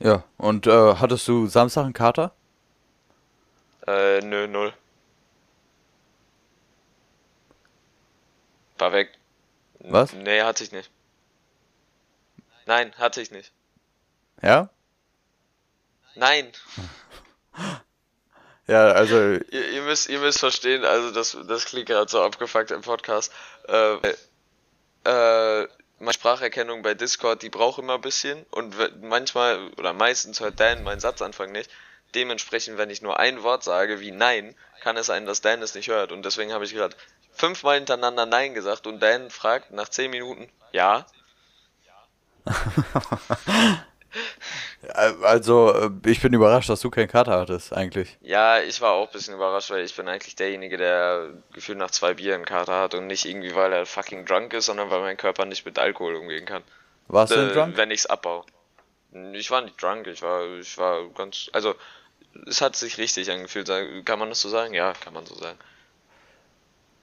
[0.00, 0.24] ja.
[0.38, 2.34] Und äh, hattest du Samstag einen Kater?
[3.86, 4.72] Äh, nö, null.
[8.78, 9.10] War weg.
[9.80, 10.12] Was?
[10.12, 10.90] Nee, hatte ich nicht.
[12.66, 13.52] Nein, hatte ich nicht.
[14.42, 14.70] Ja?
[16.14, 16.52] Nein.
[18.66, 22.70] Ja, also, Ihr, ihr müsst, ihr müsst verstehen, also das, das klingt gerade so abgefuckt
[22.70, 23.30] im Podcast.
[23.68, 23.96] Äh,
[25.04, 25.68] äh,
[25.98, 30.82] meine Spracherkennung bei Discord, die braucht immer ein bisschen und manchmal oder meistens hört Dan
[30.82, 31.70] meinen Satzanfang nicht.
[32.14, 35.74] Dementsprechend, wenn ich nur ein Wort sage wie Nein, kann es sein, dass Dan es
[35.74, 36.12] nicht hört.
[36.12, 36.94] Und deswegen habe ich gerade
[37.32, 41.06] fünfmal hintereinander Nein gesagt und Dan fragt nach zehn Minuten Ja.
[45.22, 48.16] also, äh, ich bin überrascht, dass du keinen Kater hattest, eigentlich.
[48.20, 51.90] Ja, ich war auch ein bisschen überrascht, weil ich bin eigentlich derjenige, der gefühlt nach
[51.90, 55.00] zwei Bier einen Kater hat und nicht irgendwie, weil er fucking drunk ist, sondern weil
[55.00, 56.62] mein Körper nicht mit Alkohol umgehen kann.
[57.08, 57.76] Warst du denn Äh, drunk?
[57.76, 58.44] Wenn ich's abbau.
[59.32, 61.74] Ich war nicht drunk, ich war, ich war ganz, also,
[62.46, 63.68] es hat sich richtig angefühlt,
[64.04, 64.74] kann man das so sagen?
[64.74, 65.58] Ja, kann man so sagen.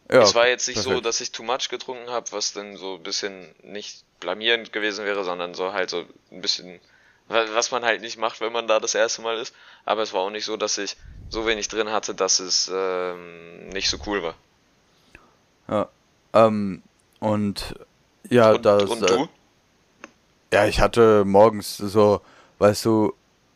[0.10, 1.06] Ja, es war jetzt nicht so, perfekt.
[1.06, 5.24] dass ich too much getrunken habe, was dann so ein bisschen nicht blamierend gewesen wäre,
[5.24, 6.80] sondern so halt so ein bisschen,
[7.28, 9.54] wa- was man halt nicht macht, wenn man da das erste Mal ist.
[9.86, 10.98] Aber es war auch nicht so, dass ich
[11.30, 14.36] so wenig drin hatte, dass es ähm, nicht so cool war.
[15.67, 15.89] Ja.
[16.34, 16.82] Ähm,
[17.20, 17.76] und
[18.30, 18.89] ja, Und, das.
[18.89, 19.30] und äh, du?
[20.54, 22.22] Ja, ich hatte morgens so,
[22.60, 23.13] weißt du,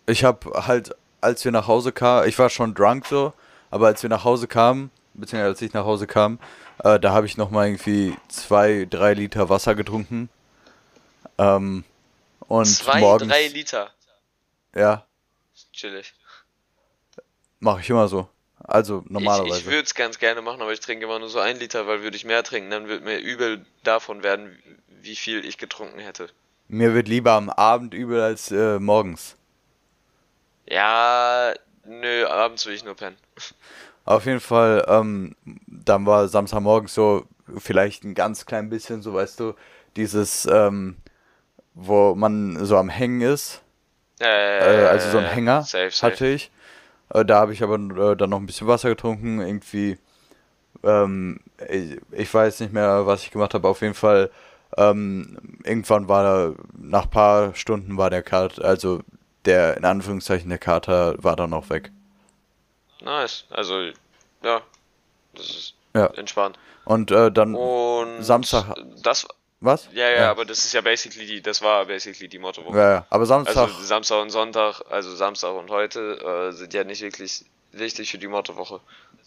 [0.08, 3.34] ich hab halt, als wir nach Hause kamen, ich war schon drunk so,
[3.72, 6.40] aber als wir nach Hause kamen, beziehungsweise als ich nach Hause kam,
[6.84, 10.30] äh, da habe ich nochmal irgendwie zwei, drei Liter Wasser getrunken.
[11.38, 11.84] Ähm,
[12.48, 13.90] und Zwei, morgens, drei Liter.
[14.76, 15.06] ja,
[15.74, 16.14] Chillig.
[17.60, 18.30] mache ich immer so.
[18.64, 19.58] Also Ich, normalerweise.
[19.60, 22.02] ich würde es ganz gerne machen, aber ich trinke immer nur so ein Liter, weil
[22.04, 24.58] würde ich mehr trinken, dann wird mir übel davon werden,
[25.02, 26.30] wie viel ich getrunken hätte.
[26.68, 29.36] Mir wird lieber am Abend übel als äh, morgens.
[30.68, 31.54] Ja,
[31.86, 33.18] nö, abends will ich nur pennen.
[34.06, 35.36] Auf jeden Fall, ähm,
[35.68, 37.26] dann war Samstagmorgen so
[37.58, 39.54] vielleicht ein ganz klein bisschen, so weißt du,
[39.96, 40.98] dieses, ähm,
[41.76, 43.64] wo man so am Hängen ist,
[44.20, 44.26] Äh,
[44.60, 46.02] äh, also so ein Hänger safe, safe.
[46.06, 46.52] hatte ich.
[47.10, 47.76] Äh, da habe ich aber
[48.14, 49.98] äh, dann noch ein bisschen Wasser getrunken, irgendwie,
[50.84, 54.32] ähm, ich, ich weiß nicht mehr, was ich gemacht habe, auf jeden Fall,
[54.78, 59.02] ähm, irgendwann war da, nach paar Stunden war der Kater, also
[59.46, 61.92] der, in Anführungszeichen, der Kater war dann auch weg.
[63.02, 63.46] Nice.
[63.50, 63.92] Also,
[64.44, 64.62] ja,
[65.34, 66.08] das ist Ja.
[66.08, 66.58] entspannt.
[66.86, 69.28] Und äh, dann, Und Samstag- Das,
[69.60, 69.90] was?
[69.94, 72.78] ja, ja, aber das ist ja basically die, das war basically die Mottowoche.
[72.78, 76.84] Ja, ja, aber Samstag, Also Samstag und Sonntag, also Samstag und heute, äh, sind ja
[76.84, 78.80] nicht wirklich wichtig für die Mottowoche.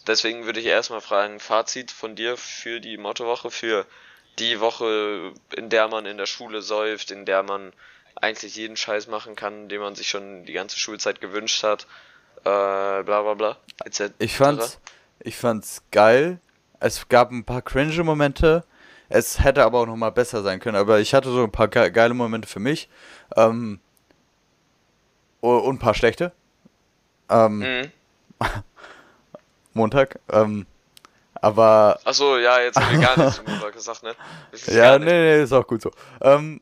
[0.07, 3.85] Deswegen würde ich erstmal fragen, Fazit von dir für die Mottowoche, für
[4.39, 7.73] die Woche, in der man in der Schule säuft, in der man
[8.21, 11.87] eigentlich jeden Scheiß machen kann, den man sich schon die ganze Schulzeit gewünscht hat,
[12.41, 14.11] äh, bla bla bla, etc.
[14.19, 14.79] ich fand's,
[15.19, 16.39] ich fand's geil.
[16.79, 18.63] Es gab ein paar cringe Momente.
[19.09, 20.77] Es hätte aber auch noch mal besser sein können.
[20.77, 22.87] Aber ich hatte so ein paar ge geile Momente für mich.
[23.35, 23.79] Ähm,
[25.41, 26.31] und ein paar schlechte.
[27.29, 27.91] Ähm, Mhm.
[29.73, 30.19] Montag.
[30.31, 30.65] Ähm,
[31.35, 34.15] aber Achso, ja, jetzt haben wir gar nichts zum Montag gesagt, ne?
[34.67, 35.91] Ja, nee, nee, ist auch gut so.
[36.21, 36.61] Ähm,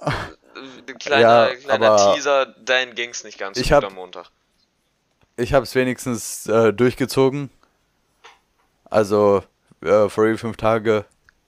[0.56, 4.30] Äh, Kleiner, Ja, kleiner Teaser, dein ging's nicht ganz so ich gut hab- am Montag.
[5.36, 7.50] ich habe es wenigstens äh, durchgezogen.
[8.88, 9.42] Also
[9.82, 11.04] äh, real fünf Tage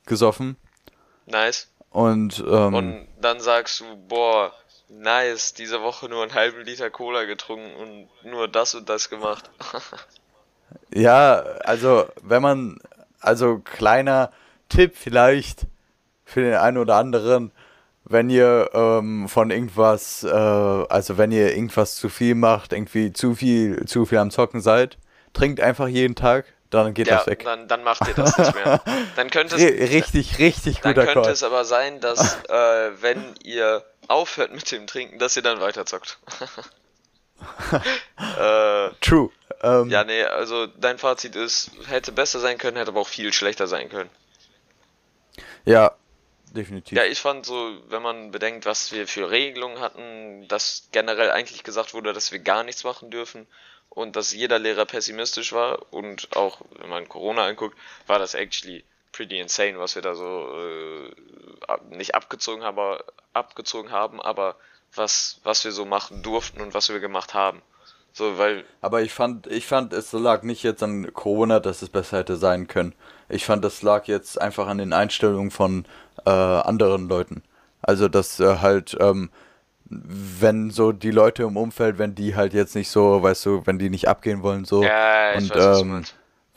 [0.06, 0.56] gesoffen.
[1.26, 1.68] Nice.
[1.90, 4.52] Und, ähm, Und dann sagst du, boah,
[4.88, 9.50] nice, diese Woche nur einen halben Liter Cola getrunken und nur das und das gemacht.
[10.92, 12.78] Ja, also wenn man,
[13.20, 14.30] also kleiner
[14.68, 15.62] Tipp vielleicht
[16.26, 17.52] für den einen oder anderen,
[18.08, 23.34] wenn ihr ähm, von irgendwas, äh, also wenn ihr irgendwas zu viel macht, irgendwie zu
[23.34, 24.98] viel, zu viel am Zocken seid,
[25.32, 27.44] trinkt einfach jeden Tag, dann geht ja, das weg.
[27.44, 28.82] dann, dann macht ihr das nicht mehr.
[29.16, 31.32] Dann könnte es, Ri- richtig, richtig dann guter könnte Call.
[31.32, 36.18] es aber sein, dass äh, wenn ihr aufhört mit dem Trinken, dass ihr dann weiterzockt.
[38.38, 39.30] äh, True.
[39.62, 43.32] Ähm, ja, nee, also dein Fazit ist, hätte besser sein können, hätte aber auch viel
[43.32, 44.10] schlechter sein können.
[45.64, 45.92] ja,
[46.52, 46.96] definitiv.
[46.96, 51.62] Ja, ich fand so, wenn man bedenkt, was wir für Regelungen hatten, dass generell eigentlich
[51.62, 53.46] gesagt wurde, dass wir gar nichts machen dürfen
[53.90, 58.84] und dass jeder Lehrer pessimistisch war und auch, wenn man Corona anguckt, war das actually
[59.12, 61.10] pretty insane, was wir da so äh,
[61.90, 64.56] nicht abgezogen haben, aber, abgezogen haben, aber
[64.94, 67.62] was, was wir so machen durften und was wir gemacht haben.
[68.12, 71.88] So, weil, Aber ich fand, ich fand, es lag nicht jetzt an Corona, dass es
[71.88, 72.94] besser hätte sein können.
[73.28, 75.84] Ich fand, das lag jetzt einfach an den Einstellungen von
[76.24, 77.42] äh, anderen Leuten.
[77.82, 79.30] Also, dass äh, halt, ähm,
[79.90, 83.78] wenn so die Leute im Umfeld, wenn die halt jetzt nicht so, weißt du, wenn
[83.78, 84.82] die nicht abgehen wollen, so.
[84.82, 86.04] Ja, ich und weiß, was du ähm,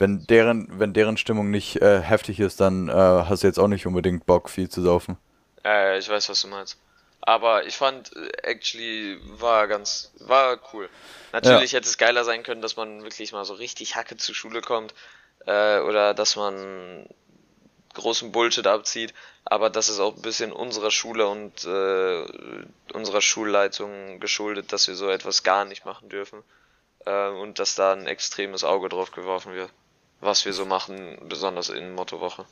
[0.02, 3.68] wenn deren, wenn deren Stimmung nicht äh, heftig ist, dann äh, hast du jetzt auch
[3.68, 5.16] nicht unbedingt Bock, viel zu saufen.
[5.64, 6.80] Ja, ich weiß, was du meinst.
[7.22, 10.90] Aber ich fand, äh, actually, war ganz, war cool.
[11.34, 14.62] Natürlich hätte es geiler sein können, dass man wirklich mal so richtig Hacke zur Schule
[14.62, 14.96] kommt,
[15.46, 17.08] äh, oder dass man
[17.94, 19.14] großen Bullshit abzieht,
[19.46, 24.96] aber das ist auch ein bisschen unserer Schule und äh, unserer Schulleitung geschuldet, dass wir
[24.96, 26.44] so etwas gar nicht machen dürfen
[27.06, 29.70] äh, und dass da ein extremes Auge drauf geworfen wird,
[30.22, 32.46] was wir so machen, besonders in Mottowoche.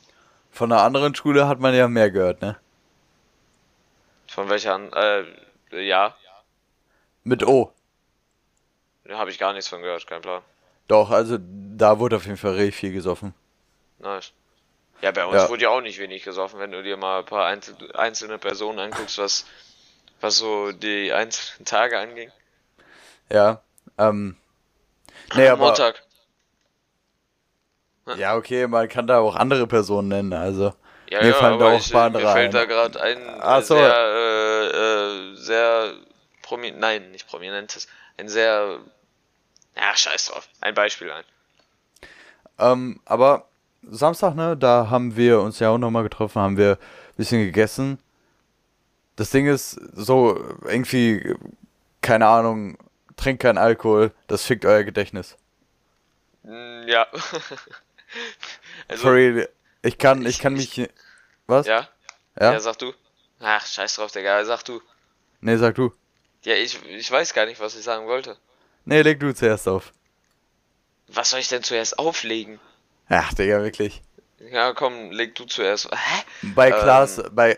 [0.52, 2.58] Von einer anderen Schule hat man ja mehr gehört, ne?
[4.26, 5.24] Von welcher an, äh,
[5.84, 6.14] ja,
[7.24, 7.72] Mit O.
[9.08, 10.42] habe ich gar nichts von gehört, kein Plan.
[10.90, 13.32] Doch, also da wurde auf jeden Fall richtig viel gesoffen.
[14.00, 14.32] Nice.
[15.02, 15.48] Ja, bei uns Ja.
[15.48, 18.80] wurde ja auch nicht wenig gesoffen, wenn du dir mal ein paar einzel einzelne Personen
[18.80, 19.46] anguckst, was,
[20.20, 22.32] was so die einzelnen Tage anging.
[23.30, 23.62] Ja,
[23.98, 24.36] ähm.
[25.36, 25.66] Nee, aber.
[25.68, 26.02] Montag.
[28.18, 30.74] Ja, okay, man kann da auch andere Personen nennen, also.
[31.10, 33.62] Ja, Mir ja, fallen da auch ich, paar mir andere fällt da gerade ein Ach
[33.62, 33.74] so.
[33.74, 34.66] sehr, äh,
[35.32, 35.94] äh, sehr
[36.42, 38.80] promi nein, nicht prominentes, ein sehr,
[39.76, 41.24] ja, scheiß drauf, ein Beispiel ein.
[42.58, 43.46] Ähm, aber
[43.82, 47.98] Samstag, ne, da haben wir uns ja auch nochmal getroffen, haben wir ein bisschen gegessen.
[49.16, 51.34] Das Ding ist, so irgendwie,
[52.02, 52.76] keine Ahnung,
[53.16, 55.36] trinkt kein Alkohol, das fickt euer Gedächtnis.
[56.42, 57.06] Mm, Ja.
[58.88, 59.48] also, real,
[59.82, 60.90] ich kann, ich ich- kann ich- mich.
[61.46, 61.66] Was?
[61.66, 61.88] ja?
[62.38, 62.52] Ja?
[62.52, 62.92] ja, sag du.
[63.40, 64.80] Ach, scheiß drauf, Digga, sag du.
[65.40, 65.92] Nee, sag du.
[66.44, 68.36] Ja, ich, ich weiß gar nicht, was ich sagen wollte.
[68.90, 69.92] Nee, leg du zuerst auf.
[71.06, 72.58] Was soll ich denn zuerst auflegen?
[73.08, 74.02] Ach, Digga, wirklich.
[74.50, 75.88] Ja, komm, leg du zuerst.
[75.92, 76.22] Hä?
[76.42, 77.56] Bei Ähm, Klaas, bei,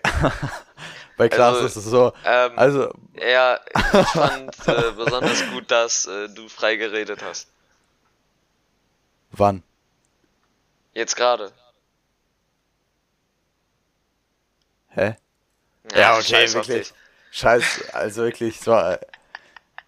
[1.17, 2.13] bei Klaas also, ist es so.
[2.27, 7.49] Ähm, Also, ja, ich fand äh, besonders gut, dass äh, du frei geredet hast.
[9.31, 9.63] wann?
[10.93, 11.51] Jetzt gerade.
[14.89, 15.17] Hä?
[15.95, 16.89] Ja, okay, scheiß auf wirklich.
[16.89, 16.97] dich.
[17.31, 18.75] Scheiß, also wirklich, so.
[18.75, 18.99] äh,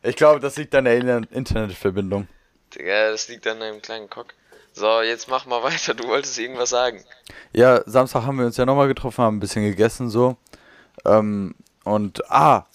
[0.04, 2.28] Ich glaube, das liegt an der In- Internetverbindung.
[2.74, 4.34] Digga, das liegt an deinem kleinen Cock.
[4.74, 7.02] So, jetzt mach mal weiter, du wolltest irgendwas sagen.
[7.52, 10.36] Ja, Samstag haben wir uns ja nochmal getroffen, haben ein bisschen gegessen so.
[11.04, 12.66] Ähm, und ah,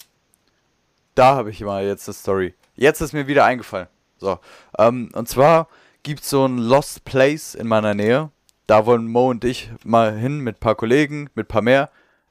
[1.14, 2.54] da habe ich mal jetzt eine Story.
[2.74, 3.88] Jetzt ist mir wieder eingefallen.
[4.18, 4.38] So,
[4.78, 5.68] ähm, und zwar
[6.02, 8.30] gibt's so ein Lost Place in meiner Nähe.
[8.66, 11.90] Da wollen Mo und ich mal hin mit ein paar Kollegen, mit ein paar mehr.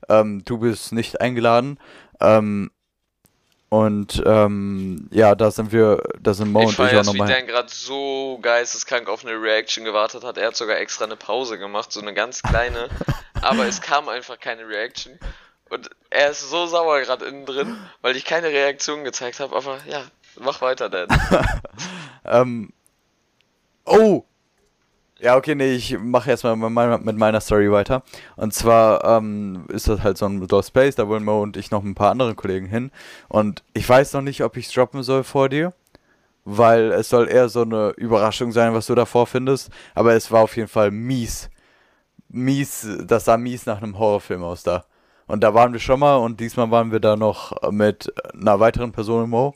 [0.10, 1.80] Ähm, du bist nicht eingeladen.
[2.20, 2.72] Ähm,
[3.70, 7.18] und ähm, ja, da sind wir, da sind Mo ich und ich auch es, wie
[7.18, 7.28] nochmal.
[7.28, 10.38] Dan gerade so geisteskrank auf eine Reaction gewartet hat.
[10.38, 12.90] Er hat sogar extra eine Pause gemacht, so eine ganz kleine.
[13.42, 15.20] aber es kam einfach keine Reaction.
[15.70, 19.56] Und er ist so sauer gerade innen drin, weil ich keine Reaktion gezeigt habe.
[19.56, 20.04] Aber ja,
[20.40, 21.08] mach weiter, Dan.
[22.26, 22.74] Ähm.
[23.86, 24.24] Oh!
[25.22, 28.04] Ja, okay, nee, ich mache erstmal mit meiner, Story weiter.
[28.38, 31.72] Und zwar ähm, ist das halt so ein Lost Space, da wollen Mo und ich
[31.72, 32.92] noch ein paar andere Kollegen hin.
[33.28, 35.74] Und ich weiß noch nicht, ob ich es droppen soll vor dir,
[36.46, 39.70] weil es soll eher so eine Überraschung sein, was du davor findest.
[39.94, 41.50] Aber es war auf jeden Fall mies.
[42.30, 44.86] Mies, das sah mies nach einem Horrorfilm aus da.
[45.28, 48.94] Und da waren wir schon mal und diesmal waren wir da noch mit einer weiteren
[48.94, 49.54] Person, Mo.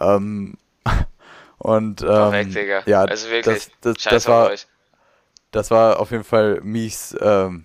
[0.00, 0.58] Ähm,
[1.58, 2.82] und ähm, weg, Digga.
[2.86, 4.66] ja, also wirklich, das, das, das war euch.
[5.56, 7.64] Das war auf jeden Fall mies, ähm,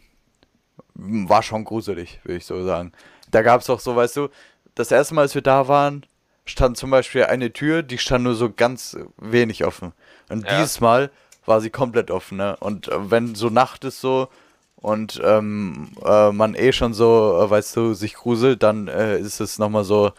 [0.95, 2.93] war schon gruselig, würde ich so sagen.
[3.29, 4.29] Da gab es auch so, weißt du,
[4.75, 6.05] das erste Mal, als wir da waren,
[6.45, 9.91] stand zum Beispiel eine Tür, die stand nur so ganz wenig offen.
[10.29, 10.57] Und Ja.
[10.57, 11.11] dieses Mal
[11.45, 12.55] war sie komplett offen, ne?
[12.59, 14.29] Und äh, wenn so Nacht ist so
[14.77, 19.41] und ähm, äh, man eh schon so, äh, weißt du, sich gruselt, dann äh, ist
[19.41, 20.13] es nochmal so,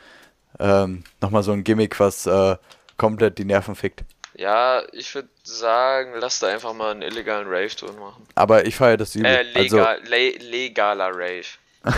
[0.59, 2.57] ähm, nochmal so ein Gimmick, was äh,
[2.99, 4.05] komplett die Nerven fickt.
[4.43, 8.27] Ja, ich würde sagen, lass da einfach mal einen illegalen Rave-Tour machen.
[8.35, 9.31] Aber ich feiere das übel.
[9.31, 11.47] Äh, also, legal, le legaler Rave.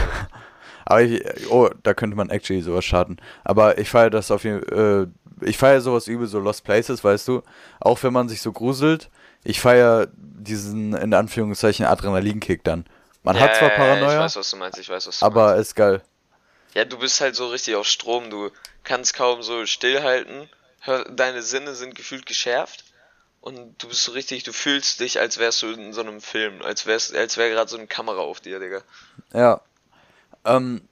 [0.85, 3.17] Aber ich, oh, da könnte man actually sowas starten.
[3.45, 5.09] Aber ich feiere das auf jeden Fall,
[5.41, 7.43] äh, ich feiere sowas übel, so Lost Places, weißt du.
[7.81, 9.09] Auch wenn man sich so gruselt,
[9.43, 12.85] ich feiere diesen, in Anführungszeichen, Adrenalinkick dann.
[13.23, 15.47] Man hat zwar Ja, Ich Paranoia, weiß, was du meinst, ich weiß, was du aber
[15.47, 15.63] meinst.
[15.71, 16.03] ist geil.
[16.75, 18.51] Ja, du bist halt so richtig auf Strom, du
[18.83, 20.51] kannst kaum so stillhalten,
[20.85, 22.85] hör, deine Sinne sind gefühlt geschärft
[23.41, 26.63] und du bist so richtig, du fühlst dich, als wärst du in so einem Film,
[26.63, 28.83] als wärst, als wäre gerade so eine Kamera auf dir, Digga.
[29.33, 29.61] Ja.
[30.45, 30.83] Ähm,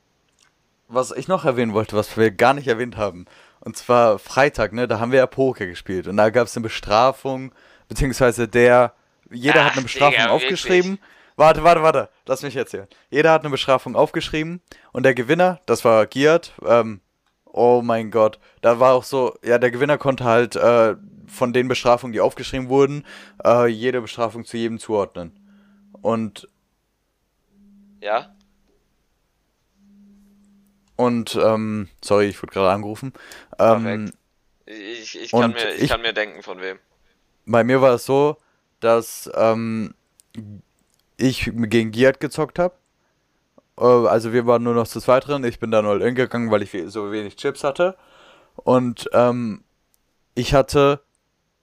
[0.88, 3.26] was ich noch erwähnen wollte, was wir gar nicht erwähnt haben,
[3.60, 6.64] und zwar Freitag, ne, da haben wir ja Poker gespielt und da gab es eine
[6.64, 7.54] Bestrafung,
[7.88, 8.94] beziehungsweise der,
[9.30, 10.98] jeder hat Ach, eine Bestrafung Digga, aufgeschrieben.
[11.36, 12.86] Warte, warte, warte, lass mich erzählen.
[13.08, 14.60] Jeder hat eine Bestrafung aufgeschrieben
[14.92, 17.00] und der Gewinner, das war Giat, ähm,
[17.52, 18.38] Oh mein Gott.
[18.62, 22.68] Da war auch so, ja, der Gewinner konnte halt äh, von den Bestrafungen, die aufgeschrieben
[22.68, 23.04] wurden,
[23.44, 25.32] äh, jede Bestrafung zu jedem zuordnen.
[26.00, 26.48] Und.
[28.00, 28.34] Ja?
[30.96, 33.12] Und, ähm, sorry, ich wurde gerade angerufen.
[33.58, 34.12] Ähm,
[34.66, 36.78] ich, ich, kann mir, ich, ich, kann mir denken, von wem.
[37.44, 38.36] Bei mir war es so,
[38.80, 39.94] dass ähm,
[41.16, 42.74] ich gegen Giat gezockt habe.
[43.78, 45.44] Äh, also wir waren nur noch zu zweit drin.
[45.44, 47.96] Ich bin dann all in gegangen, weil ich so wenig Chips hatte.
[48.56, 49.64] Und ähm,
[50.34, 51.00] ich hatte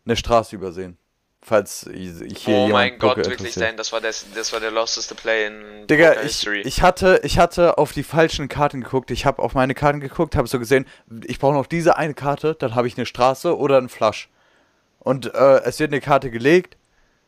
[0.06, 0.98] eine Straße übersehen.
[1.42, 5.16] Falls ich hier Oh mein Gott, wirklich, Dan, das war, das, das war der losteste
[5.16, 6.62] Play in Digga, ich, History.
[6.62, 9.10] Ich hatte, ich hatte auf die falschen Karten geguckt.
[9.10, 10.86] Ich habe auf meine Karten geguckt, habe so gesehen,
[11.26, 14.30] ich brauche noch diese eine Karte, dann habe ich eine Straße oder einen Flash.
[15.00, 16.76] Und äh, es wird eine Karte gelegt,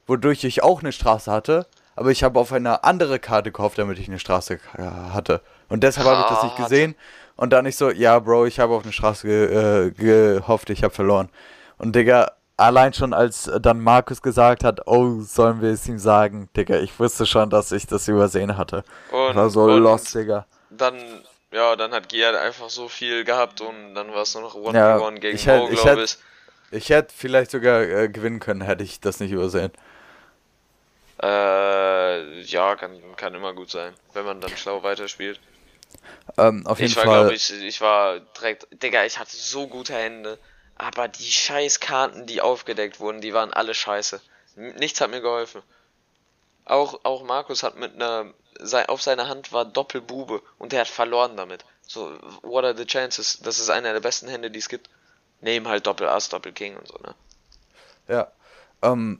[0.07, 1.65] wodurch ich auch eine Straße hatte,
[2.01, 4.81] aber ich habe auf eine andere Karte gehofft, damit ich eine Straße äh,
[5.13, 5.39] hatte.
[5.69, 6.95] Und deshalb habe ich das nicht gesehen.
[7.35, 10.83] Und dann ich so, ja, Bro, ich habe auf eine Straße ge äh, gehofft, ich
[10.83, 11.29] habe verloren.
[11.77, 16.49] Und Digga, allein schon als dann Markus gesagt hat, oh, sollen wir es ihm sagen,
[16.57, 18.83] Digga, ich wusste schon, dass ich das übersehen hatte.
[19.11, 20.47] Und, war so lost, Digga.
[20.71, 20.95] Dann,
[21.51, 24.73] ja, dann hat Giat einfach so viel gehabt und dann war es nur noch 1
[24.73, 26.17] ja, One gegen ich Mo, glaube ich.
[26.71, 29.71] Ich hätte vielleicht sogar äh, gewinnen können, hätte ich das nicht übersehen.
[31.21, 31.27] Äh,
[32.43, 35.39] ja, kann, kann immer gut sein, wenn man dann schlau weiterspielt.
[36.37, 37.19] Ähm, auf jeden ich war, Fall.
[37.21, 40.37] glaube ich, ich war direkt, Digga, ich hatte so gute Hände.
[40.75, 44.19] Aber die scheiß Karten, die aufgedeckt wurden, die waren alle scheiße.
[44.55, 45.61] Nichts hat mir geholfen.
[46.65, 48.33] Auch, auch Markus hat mit einer,
[48.87, 51.65] auf seiner Hand war Doppelbube und der hat verloren damit.
[51.85, 53.39] So, what are the chances?
[53.43, 54.89] Das ist einer der besten Hände, die es gibt.
[55.41, 57.15] Neben halt Doppel Ass, Doppel King und so, ne?
[58.07, 58.31] Ja.
[58.81, 59.19] Ähm,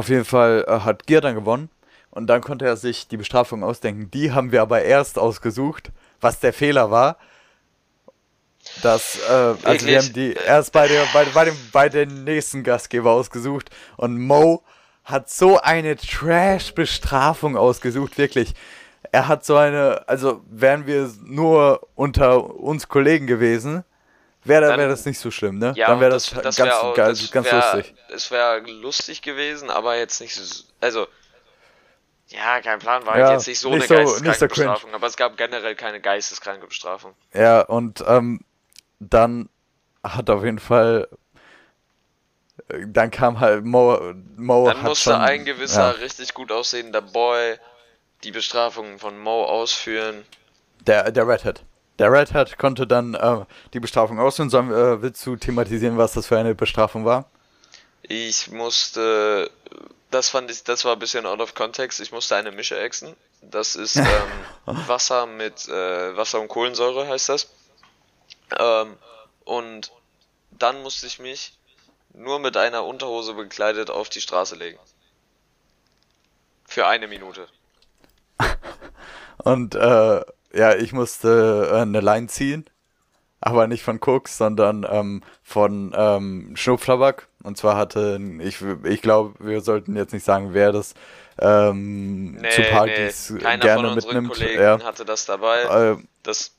[0.00, 1.68] auf jeden Fall äh, hat Gier dann gewonnen.
[2.10, 4.10] Und dann konnte er sich die Bestrafung ausdenken.
[4.10, 7.18] Die haben wir aber erst ausgesucht, was der Fehler war.
[8.82, 9.86] Das, äh, also Wirklich?
[9.86, 14.18] wir haben die erst bei, der, bei, bei, dem, bei den nächsten Gastgeber ausgesucht und
[14.18, 14.62] Mo
[15.04, 18.54] hat so eine Trash-Bestrafung ausgesucht, wirklich.
[19.12, 23.84] Er hat so eine, also wären wir nur unter uns Kollegen gewesen,
[24.44, 25.72] wäre wär das nicht so schlimm, ne?
[25.76, 27.94] Ja, dann wäre das, das, ganz, wär auch, ganz, das ganz wär, lustig.
[28.08, 31.06] Es wäre lustig gewesen, aber jetzt nicht so, also
[32.28, 35.06] ja, kein Plan, war ja, jetzt nicht so nicht eine so, geisteskranke so Bestrafung, aber
[35.06, 37.14] es gab generell keine geisteskranke Bestrafung.
[37.34, 38.40] Ja, und ähm,
[39.00, 39.48] dann
[40.02, 41.08] hat auf jeden Fall
[42.68, 43.98] dann kam halt Mo,
[44.36, 46.02] Mo Dann musste schon, ein gewisser ja.
[46.02, 47.56] richtig gut aussehender Boy
[48.22, 50.24] die Bestrafung von Mo ausführen.
[50.86, 51.64] Der, der Red Hat.
[52.00, 54.48] Der Red Hat konnte dann äh, die Bestrafung ausführen.
[54.48, 57.30] Sollen, äh, willst du thematisieren, was das für eine Bestrafung war?
[58.00, 59.50] Ich musste,
[60.10, 62.00] das fand ich, das war ein bisschen out of context.
[62.00, 63.14] Ich musste eine Mische exen.
[63.42, 64.06] Das ist ähm,
[64.64, 67.50] Wasser mit äh, Wasser und Kohlensäure heißt das.
[68.58, 68.96] Ähm,
[69.44, 69.92] und
[70.52, 71.52] dann musste ich mich
[72.14, 74.78] nur mit einer Unterhose bekleidet auf die Straße legen.
[76.64, 77.46] Für eine Minute.
[79.44, 82.64] Und äh, ja, ich musste äh, eine Line ziehen,
[83.40, 87.28] aber nicht von Cooks, sondern ähm, von ähm, Schnupftabak.
[87.42, 90.94] Und zwar hatte ich, ich glaube, wir sollten jetzt nicht sagen, wer das
[91.38, 94.32] ähm, nee, zu Partys nee, gerne von mitnimmt.
[94.32, 94.82] Kollegen ja.
[94.84, 95.62] hatte das dabei.
[95.62, 96.54] Äh, das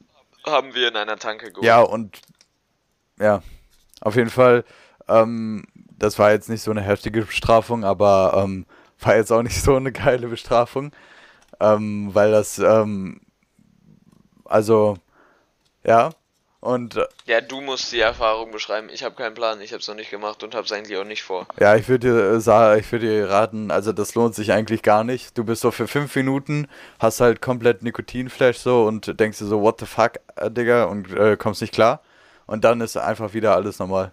[0.45, 1.65] haben wir in einer Tanke geholt.
[1.65, 2.19] Ja, und
[3.19, 3.43] ja,
[4.01, 4.65] auf jeden Fall,
[5.07, 8.65] ähm, das war jetzt nicht so eine heftige Bestrafung, aber ähm,
[8.99, 10.91] war jetzt auch nicht so eine geile Bestrafung,
[11.59, 13.21] ähm, weil das, ähm,
[14.51, 14.97] also,
[15.83, 16.11] ja,
[16.61, 18.89] und äh, ja, du musst die Erfahrung beschreiben.
[18.89, 21.03] Ich habe keinen Plan, ich habe es noch nicht gemacht und habe es eigentlich auch
[21.03, 21.47] nicht vor.
[21.59, 25.35] Ja, ich würde dir, äh, ich dir raten, also das lohnt sich eigentlich gar nicht.
[25.39, 26.67] Du bist so für fünf Minuten,
[26.99, 31.11] hast halt komplett Nikotinflash so und denkst dir so, what the fuck, äh, Digga, und
[31.11, 32.03] äh, kommst nicht klar.
[32.45, 34.11] Und dann ist einfach wieder alles normal.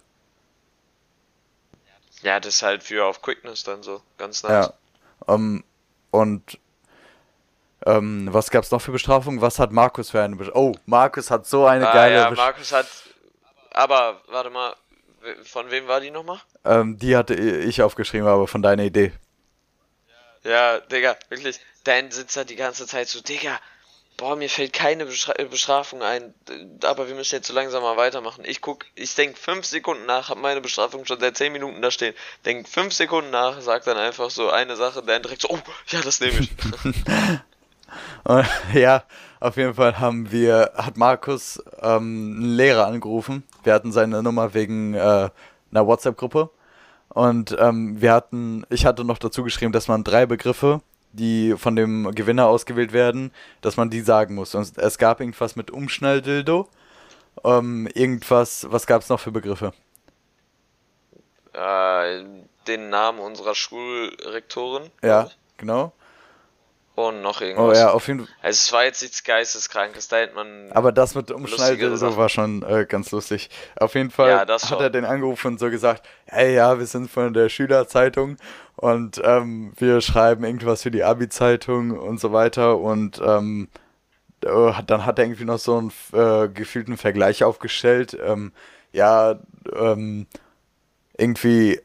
[2.23, 4.69] Ja, das ist halt für auf Quickness dann so, ganz nice.
[4.69, 4.75] Ja,
[5.27, 5.65] um, ähm,
[6.11, 6.59] und
[7.87, 9.41] ähm, was gab es noch für Bestrafungen?
[9.41, 10.75] Was hat Markus für eine Bestrafung?
[10.75, 12.87] Oh, Markus hat so eine ah, geile ja, Markus hat.
[13.71, 14.75] Aber, warte mal,
[15.45, 16.41] von wem war die nochmal?
[16.65, 19.13] Ähm, die hatte ich aufgeschrieben, aber von deiner Idee.
[20.43, 21.61] Ja, Digga, wirklich.
[21.85, 23.61] Dan sitzt da die ganze Zeit so, Digga,
[24.17, 26.35] boah, mir fällt keine Bestrafung ein,
[26.83, 28.45] aber wir müssen jetzt so langsam mal weitermachen.
[28.45, 31.91] Ich guck, ich denk fünf Sekunden nach, hab meine Bestrafung schon seit zehn Minuten da
[31.91, 32.15] stehen.
[32.45, 35.59] Denk fünf Sekunden nach, sag dann einfach so eine Sache, Dan direkt so, oh,
[35.89, 36.51] ja, das nehme ich.
[38.25, 39.03] Und, ja,
[39.41, 43.45] auf jeden Fall haben wir, hat Markus ähm, einen Lehrer angerufen.
[43.63, 45.31] Wir hatten seine Nummer wegen äh,
[45.71, 46.51] einer WhatsApp-Gruppe.
[47.09, 50.81] Und ähm, wir hatten, ich hatte noch dazu geschrieben, dass man drei Begriffe,
[51.13, 54.55] die von dem Gewinner ausgewählt werden, dass man die sagen muss.
[54.55, 56.69] Und es gab irgendwas mit Umschnalldildo.
[57.45, 59.73] ähm, irgendwas, was gab es noch für Begriffe?
[61.53, 62.25] Äh,
[62.67, 64.91] den Namen unserer Schulrektorin.
[65.03, 65.93] Ja, genau.
[66.99, 67.79] Und noch irgendwas.
[67.79, 68.29] Oh ja, auf jeden Fall.
[68.43, 70.73] Also es war jetzt nichts Geisteskrankes, da hätte man.
[70.73, 73.51] Aber das mit Umschneide so war schon äh, ganz lustig.
[73.79, 77.09] Auf jeden Fall Ja, hat er den angerufen und so gesagt, hey ja, wir sind
[77.09, 78.37] von der Schülerzeitung
[78.75, 83.69] und ähm, wir schreiben irgendwas für die Abi-Zeitung und so weiter und ähm,
[84.45, 88.19] äh, dann hat er irgendwie noch so einen äh, gefühlten Vergleich aufgestellt.
[88.21, 88.51] Ähm,
[88.91, 89.39] ja,
[89.73, 90.27] ähm,
[91.17, 91.81] irgendwie,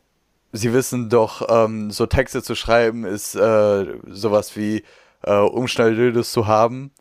[0.53, 4.83] sie wissen doch, ähm, so Texte zu schreiben ist äh, sowas wie
[5.23, 6.91] äh, Umschnelldildos zu haben.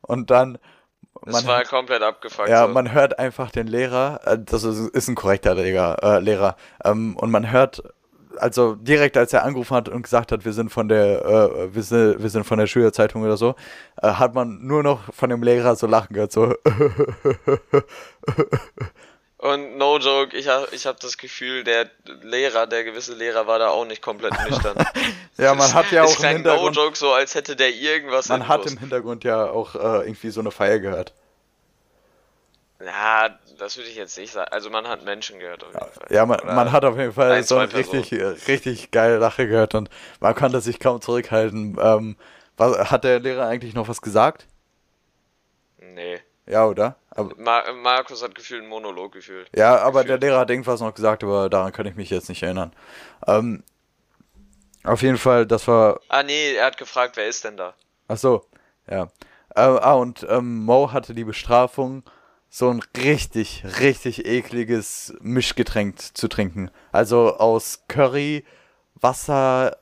[0.00, 0.58] Und dann.
[1.24, 2.48] das man war komplett abgefuckt.
[2.48, 2.72] ja, so.
[2.72, 7.16] man hört einfach den Lehrer, äh, das ist, ist ein korrekter Lehrer, äh, Lehrer ähm,
[7.16, 7.82] und man hört,
[8.38, 11.82] also direkt als er angerufen hat und gesagt hat, wir sind von der, äh, wir
[11.82, 13.54] sind, wir sind von der Schülerzeitung oder so,
[14.02, 16.54] äh, hat man nur noch von dem Lehrer so lachen gehört, so.
[19.42, 21.90] Und no joke, ich habe ich hab das Gefühl, der
[22.22, 24.76] Lehrer, der gewisse Lehrer war da auch nicht komplett nüchtern.
[25.36, 28.28] ja, man hat ja auch im klang no Hintergrund, joke so, als hätte der irgendwas
[28.28, 28.72] man hat Infos.
[28.74, 31.12] im Hintergrund ja auch äh, irgendwie so eine Feier gehört.
[32.78, 34.48] Ja, das würde ich jetzt nicht sagen.
[34.52, 36.06] Also man hat Menschen gehört auf jeden Fall.
[36.10, 38.12] Ja, man, man hat auf jeden Fall ein, so eine richtig,
[38.46, 39.90] richtig geile Lache gehört und
[40.20, 41.76] man konnte sich kaum zurückhalten.
[41.82, 42.16] Ähm,
[42.56, 44.46] was, hat der Lehrer eigentlich noch was gesagt?
[45.80, 46.20] Nee.
[46.46, 46.96] Ja, oder?
[47.10, 49.48] Aber, Mar Markus hat gefühlt einen Monolog gefühlt.
[49.54, 50.22] ja, aber der Gefühlt.
[50.22, 52.72] Lehrer hat irgendwas noch gesagt, aber daran kann ich mich jetzt nicht erinnern.
[53.26, 53.62] Ähm,
[54.84, 56.00] auf jeden Fall, das war.
[56.08, 57.74] Ah nee, er hat gefragt, wer ist denn da?
[58.08, 58.44] Ach so,
[58.90, 59.04] ja.
[59.54, 62.02] Äh, ah, und ähm, Mo hatte die Bestrafung,
[62.48, 66.70] so ein richtig, richtig ekliges Mischgetränk zu trinken.
[66.90, 68.44] Also aus Curry,
[68.94, 69.76] Wasser,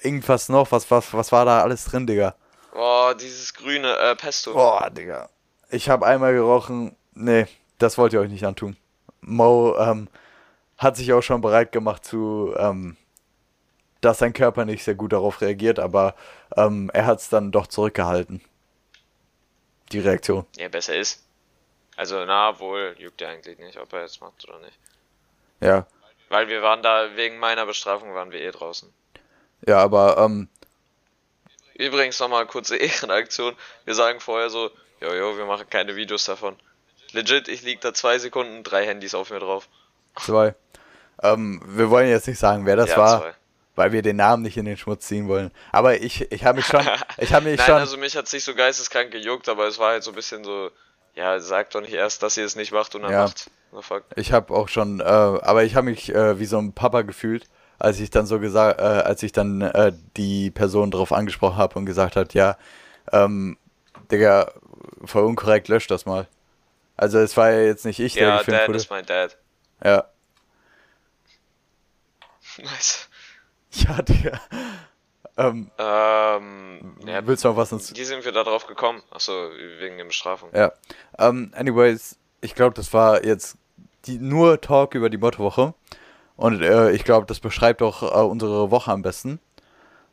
[0.00, 0.70] irgendwas noch.
[0.72, 2.36] Was, was, was war da alles drin, Digga?
[2.74, 4.52] Oh, dieses grüne äh, Pesto.
[4.52, 5.28] Boah, Digga.
[5.70, 6.96] Ich habe einmal gerochen.
[7.14, 7.46] Nee,
[7.78, 8.76] das wollt ihr euch nicht antun.
[9.20, 10.08] Mo ähm,
[10.78, 12.96] hat sich auch schon bereit gemacht zu, ähm,
[14.00, 16.14] dass sein Körper nicht sehr gut darauf reagiert, aber
[16.56, 18.40] ähm, er hat es dann doch zurückgehalten.
[19.92, 20.46] Die Reaktion.
[20.56, 21.24] Ja, besser ist.
[21.96, 24.78] Also, na wohl, juckt ja eigentlich nicht, ob er jetzt macht oder nicht.
[25.60, 25.86] Ja.
[26.28, 28.92] Weil wir waren da, wegen meiner Bestrafung waren wir eh draußen.
[29.66, 30.48] Ja, aber ähm,
[31.78, 33.54] Übrigens nochmal kurze Ehrenaktion.
[33.84, 36.56] Wir sagen vorher so, jojo, wir machen keine Videos davon.
[37.12, 39.68] Legit, ich lieg da zwei Sekunden, drei Handys auf mir drauf.
[40.16, 40.54] zwei.
[41.22, 43.34] Ähm, wir wollen jetzt nicht sagen, wer das Ja, war, zwei.
[43.74, 45.50] weil wir den Namen nicht in den Schmutz ziehen wollen.
[45.72, 46.80] Aber ich, ich habe mich schon,
[47.18, 49.90] ich habe mich Nein, schon, also mich hat's nicht so geisteskrank gejuckt, aber es war
[49.90, 50.70] halt so ein bisschen so,
[51.14, 53.22] ja, sagt doch nicht erst, dass ihr es nicht macht und dann Ja.
[53.24, 53.50] macht.
[53.72, 54.04] Oh, fuck.
[54.16, 57.46] Ich habe auch schon, äh, aber ich habe mich äh, wie so ein Papa gefühlt,
[57.78, 61.78] als ich dann so gesagt, äh, als ich dann äh, die Person darauf angesprochen habe
[61.78, 62.56] und gesagt hat, ja,
[63.12, 63.56] ähm,
[64.10, 64.52] Digga,
[65.04, 66.26] voll unkorrekt, lösch das mal.
[66.96, 68.76] Also es war ja jetzt nicht ich, der Ja, gefilmt Dad wurde.
[68.78, 69.36] ist mein Dad.
[69.84, 70.04] Ja,
[72.58, 73.08] Nice.
[73.72, 74.40] ja, Digga.
[75.36, 77.94] Ähm, Ähm, ja, willst du noch was uns?
[77.94, 79.02] wie sind wir da drauf gekommen?
[79.10, 79.32] Achso,
[79.78, 80.48] wegen der Bestrafung.
[80.54, 80.72] Ja.
[81.18, 83.56] Ähm, anyways, ich glaube, das war jetzt
[84.06, 85.74] die, nur Talk über die Mottowoche.
[86.36, 89.38] Und äh, ich glaube, das beschreibt auch äh, unsere Woche am besten.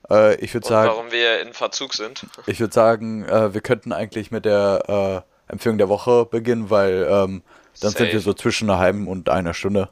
[0.10, 0.90] Äh, ich würde sagen.
[0.90, 2.26] warum wir in Verzug sind.
[2.46, 7.08] Ich würde sagen, äh, wir könnten eigentlich mit der äh, Empfehlung der Woche beginnen, weil
[7.10, 7.44] ähm,
[7.80, 8.12] dann sind Safe.
[8.12, 9.90] wir so zwischen einer halben und einer Stunde.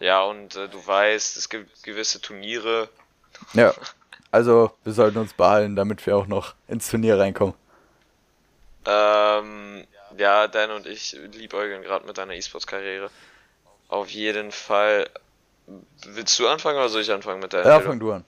[0.00, 2.88] Ja, und äh, du weißt, es gibt gewisse Turniere.
[3.54, 3.72] Ja.
[4.32, 7.54] Also, wir sollten uns beeilen, damit wir auch noch ins Turnier reinkommen.
[8.84, 9.86] Ähm,
[10.18, 13.08] ja, Dan und ich liebäugeln gerade mit deiner E-Sports-Karriere.
[13.88, 15.08] Auf jeden Fall.
[16.04, 18.24] Willst du anfangen oder soll ich anfangen mit der Ja, fang du an.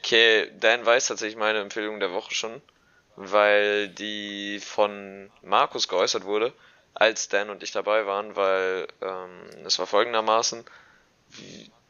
[0.00, 2.60] Okay, Dan weiß tatsächlich meine Empfehlung der Woche schon,
[3.16, 6.52] weil die von Markus geäußert wurde,
[6.92, 10.64] als Dan und ich dabei waren, weil ähm, es war folgendermaßen,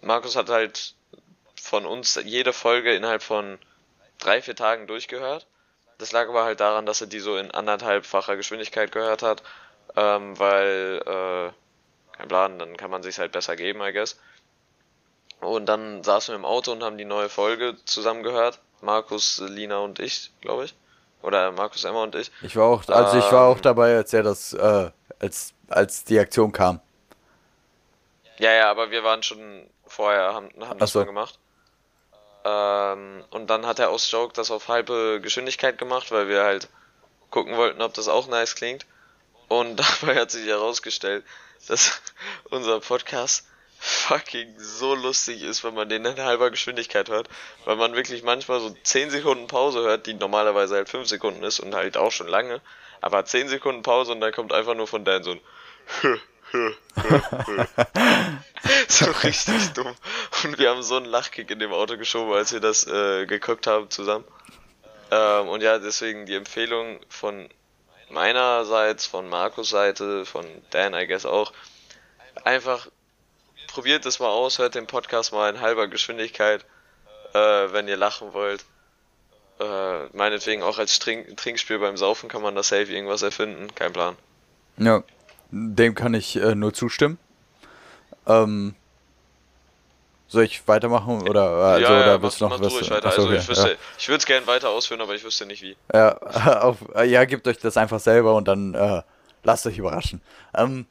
[0.00, 0.94] Markus hat halt
[1.60, 3.58] von uns jede Folge innerhalb von
[4.18, 5.46] drei, vier Tagen durchgehört.
[5.98, 9.42] Das lag aber halt daran, dass er die so in anderthalbfacher Geschwindigkeit gehört hat,
[9.96, 11.63] ähm, weil, äh,
[12.16, 14.18] kein Plan, dann kann man sich halt besser geben, I guess.
[15.40, 18.60] Und dann saßen wir im Auto und haben die neue Folge zusammen gehört.
[18.80, 20.74] Markus, Lina und ich, glaube ich.
[21.22, 22.30] Oder Markus, Emma und ich.
[22.42, 23.62] Ich war auch, also ich war auch Ähm.
[23.62, 26.80] dabei, als er das, äh, als, als die Aktion kam.
[28.38, 30.98] Ja, ja, aber wir waren schon vorher, haben, haben das so.
[31.00, 31.38] mal gemacht.
[32.44, 36.68] Ähm, und dann hat er aus Joke das auf halbe Geschwindigkeit gemacht, weil wir halt
[37.30, 38.84] gucken wollten, ob das auch nice klingt.
[39.48, 41.24] Und dabei hat sich herausgestellt,
[41.66, 42.00] dass
[42.50, 43.46] unser Podcast
[43.78, 47.28] fucking so lustig ist, wenn man den in halber Geschwindigkeit hört.
[47.64, 51.60] Weil man wirklich manchmal so 10 Sekunden Pause hört, die normalerweise halt 5 Sekunden ist
[51.60, 52.62] und halt auch schon lange.
[53.02, 55.40] Aber 10 Sekunden Pause und dann kommt einfach nur von Dan so ein
[58.88, 59.94] so richtig dumm.
[60.44, 63.66] Und wir haben so einen Lachkick in dem Auto geschoben, als wir das äh, geguckt
[63.66, 64.24] haben zusammen.
[65.10, 67.48] Ähm, und ja, deswegen die Empfehlung von
[68.10, 71.52] meinerseits, von Markus Seite, von Dan, I guess auch.
[72.44, 72.88] Einfach
[73.68, 76.64] probiert es mal aus, hört den Podcast mal in halber Geschwindigkeit,
[77.32, 78.64] äh, wenn ihr lachen wollt.
[79.60, 83.92] Äh, meinetwegen auch als Trink Trinkspiel beim Saufen kann man da safe irgendwas erfinden, kein
[83.92, 84.16] Plan.
[84.76, 85.04] Ja,
[85.50, 87.18] dem kann ich äh, nur zustimmen.
[88.26, 88.74] Ähm,
[90.26, 92.90] soll ich weitermachen oder also, ja, ja, oder willst du noch was?
[92.90, 93.06] Weiter.
[93.06, 93.74] Achso, also okay, ich wüsste, ja.
[93.98, 95.76] ich würde es gerne weiter ausführen, aber ich wüsste nicht wie.
[95.92, 96.16] Ja,
[96.62, 99.02] auf, ja, gebt euch das einfach selber und dann äh,
[99.42, 100.20] lasst euch überraschen.
[100.56, 100.86] Ähm,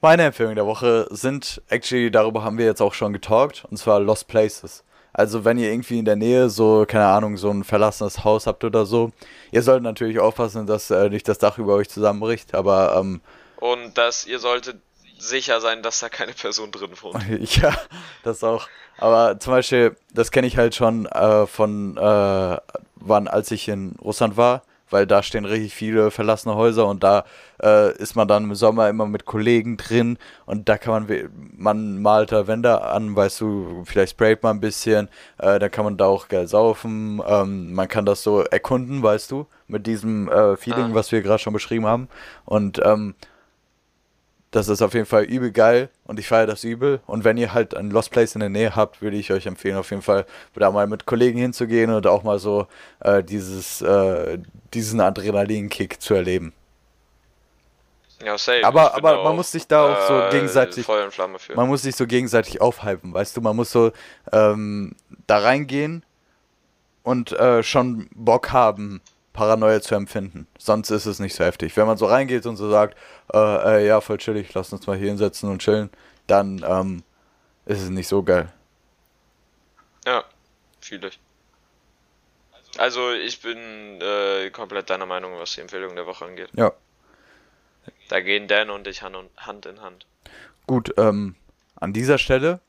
[0.00, 4.00] meine Empfehlungen der Woche sind, actually, darüber haben wir jetzt auch schon getalkt, und zwar
[4.00, 4.82] Lost Places.
[5.12, 8.64] Also wenn ihr irgendwie in der Nähe so, keine Ahnung, so ein verlassenes Haus habt
[8.64, 9.10] oder so,
[9.50, 13.20] ihr solltet natürlich aufpassen, dass äh, nicht das Dach über euch zusammenbricht, aber ähm,
[13.56, 14.80] Und dass ihr solltet
[15.20, 17.22] sicher sein, dass da keine Person drin wohnt.
[17.56, 17.74] ja,
[18.22, 18.68] das auch.
[18.98, 22.56] Aber zum Beispiel, das kenne ich halt schon äh, von äh,
[22.96, 27.24] wann, als ich in Russland war, weil da stehen richtig viele verlassene Häuser und da
[27.62, 32.02] äh, ist man dann im Sommer immer mit Kollegen drin und da kann man, man
[32.02, 35.08] malt da Wände an, weißt du, vielleicht sprayt man ein bisschen,
[35.38, 39.30] äh, da kann man da auch geil saufen, ähm, man kann das so erkunden, weißt
[39.30, 40.94] du, mit diesem äh, Feeling, Ah.
[40.94, 42.08] was wir gerade schon beschrieben haben
[42.44, 43.14] und ähm,
[44.50, 47.00] das ist auf jeden Fall übel geil und ich feiere das übel.
[47.06, 49.76] Und wenn ihr halt ein Lost Place in der Nähe habt, würde ich euch empfehlen,
[49.76, 50.26] auf jeden Fall
[50.56, 52.66] da mal mit Kollegen hinzugehen und auch mal so
[53.00, 54.38] äh, dieses, äh,
[54.74, 56.52] diesen Adrenalinkick zu erleben.
[58.24, 58.64] Ja, safe.
[58.64, 60.84] Aber- aber man muss sich da auch so äh, gegenseitig-.
[61.56, 63.92] Man muss sich so gegenseitig aufhypen, weißt du, man muss so
[64.32, 64.94] ähm,
[65.26, 66.04] da reingehen
[67.02, 69.00] und äh, schon Bock haben,
[69.40, 70.46] Paranoia zu empfinden.
[70.58, 71.74] Sonst ist es nicht so heftig.
[71.74, 72.94] Wenn man so reingeht und so sagt,
[73.32, 75.88] äh, äh, ja, voll chillig, lass uns mal hier hinsetzen und chillen,
[76.26, 77.02] dann ähm,
[77.64, 78.52] ist es nicht so geil.
[80.04, 80.24] Ja,
[80.82, 81.18] fühle ich.
[82.76, 83.56] Also ich bin
[84.02, 86.50] äh, komplett deiner Meinung, was die Empfehlung der Woche angeht.
[86.52, 86.72] Ja.
[88.10, 90.04] Da gehen Dan und ich Hand, in Hand.
[90.66, 91.34] Gut, ähm,
[91.76, 92.60] an dieser Stelle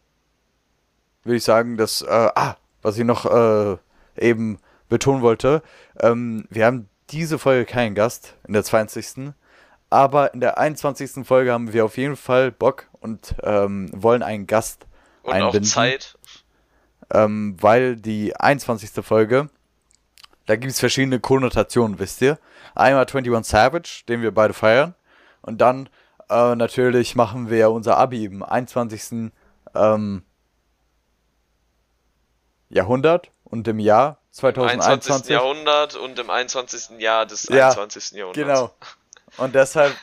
[1.23, 3.77] würde ich sagen, dass, äh, ah, was ich noch äh,
[4.15, 4.57] eben
[4.91, 5.63] betonen wollte,
[6.01, 9.33] ähm, wir haben diese Folge keinen Gast in der 20.
[9.89, 11.25] Aber in der 21.
[11.25, 14.85] Folge haben wir auf jeden Fall Bock und ähm, wollen einen Gast
[15.23, 15.63] Und einbinden.
[15.63, 16.17] auch Zeit.
[17.13, 19.03] ähm, weil die 21.
[19.03, 19.49] Folge,
[20.45, 22.37] da gibt es verschiedene Konnotationen, wisst ihr.
[22.75, 24.93] Einmal 21 Savage, den wir beide feiern.
[25.41, 25.87] Und dann
[26.29, 29.31] äh, natürlich machen wir unser Abi im 21.
[29.73, 30.23] Ähm,
[32.69, 35.25] Jahrhundert und im Jahr Im 21.
[35.25, 35.29] 2021.
[35.29, 36.99] Jahrhundert und im 21.
[36.99, 38.11] Jahr des Ja, 21.
[38.11, 38.47] Jahrhunderts.
[38.47, 38.73] Genau.
[39.37, 39.95] Und deshalb.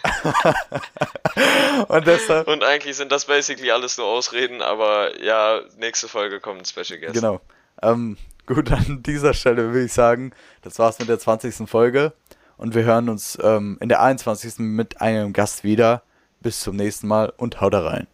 [1.89, 2.49] und deshalb.
[2.49, 6.99] Und eigentlich sind das basically alles nur Ausreden, aber ja, nächste Folge kommt ein Special
[6.99, 7.15] Guest.
[7.15, 7.41] Genau.
[7.83, 8.17] Ähm,
[8.47, 11.69] gut, an dieser Stelle würde ich sagen, das war's mit der 20.
[11.69, 12.13] Folge.
[12.57, 14.59] Und wir hören uns ähm, in der 21.
[14.59, 16.03] mit einem Gast wieder.
[16.41, 18.07] Bis zum nächsten Mal und haut da rein.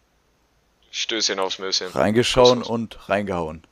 [0.89, 1.91] Stößchen aufs Möschen.
[1.91, 2.67] Kuss, Kuss.
[2.67, 3.63] und reingehauen.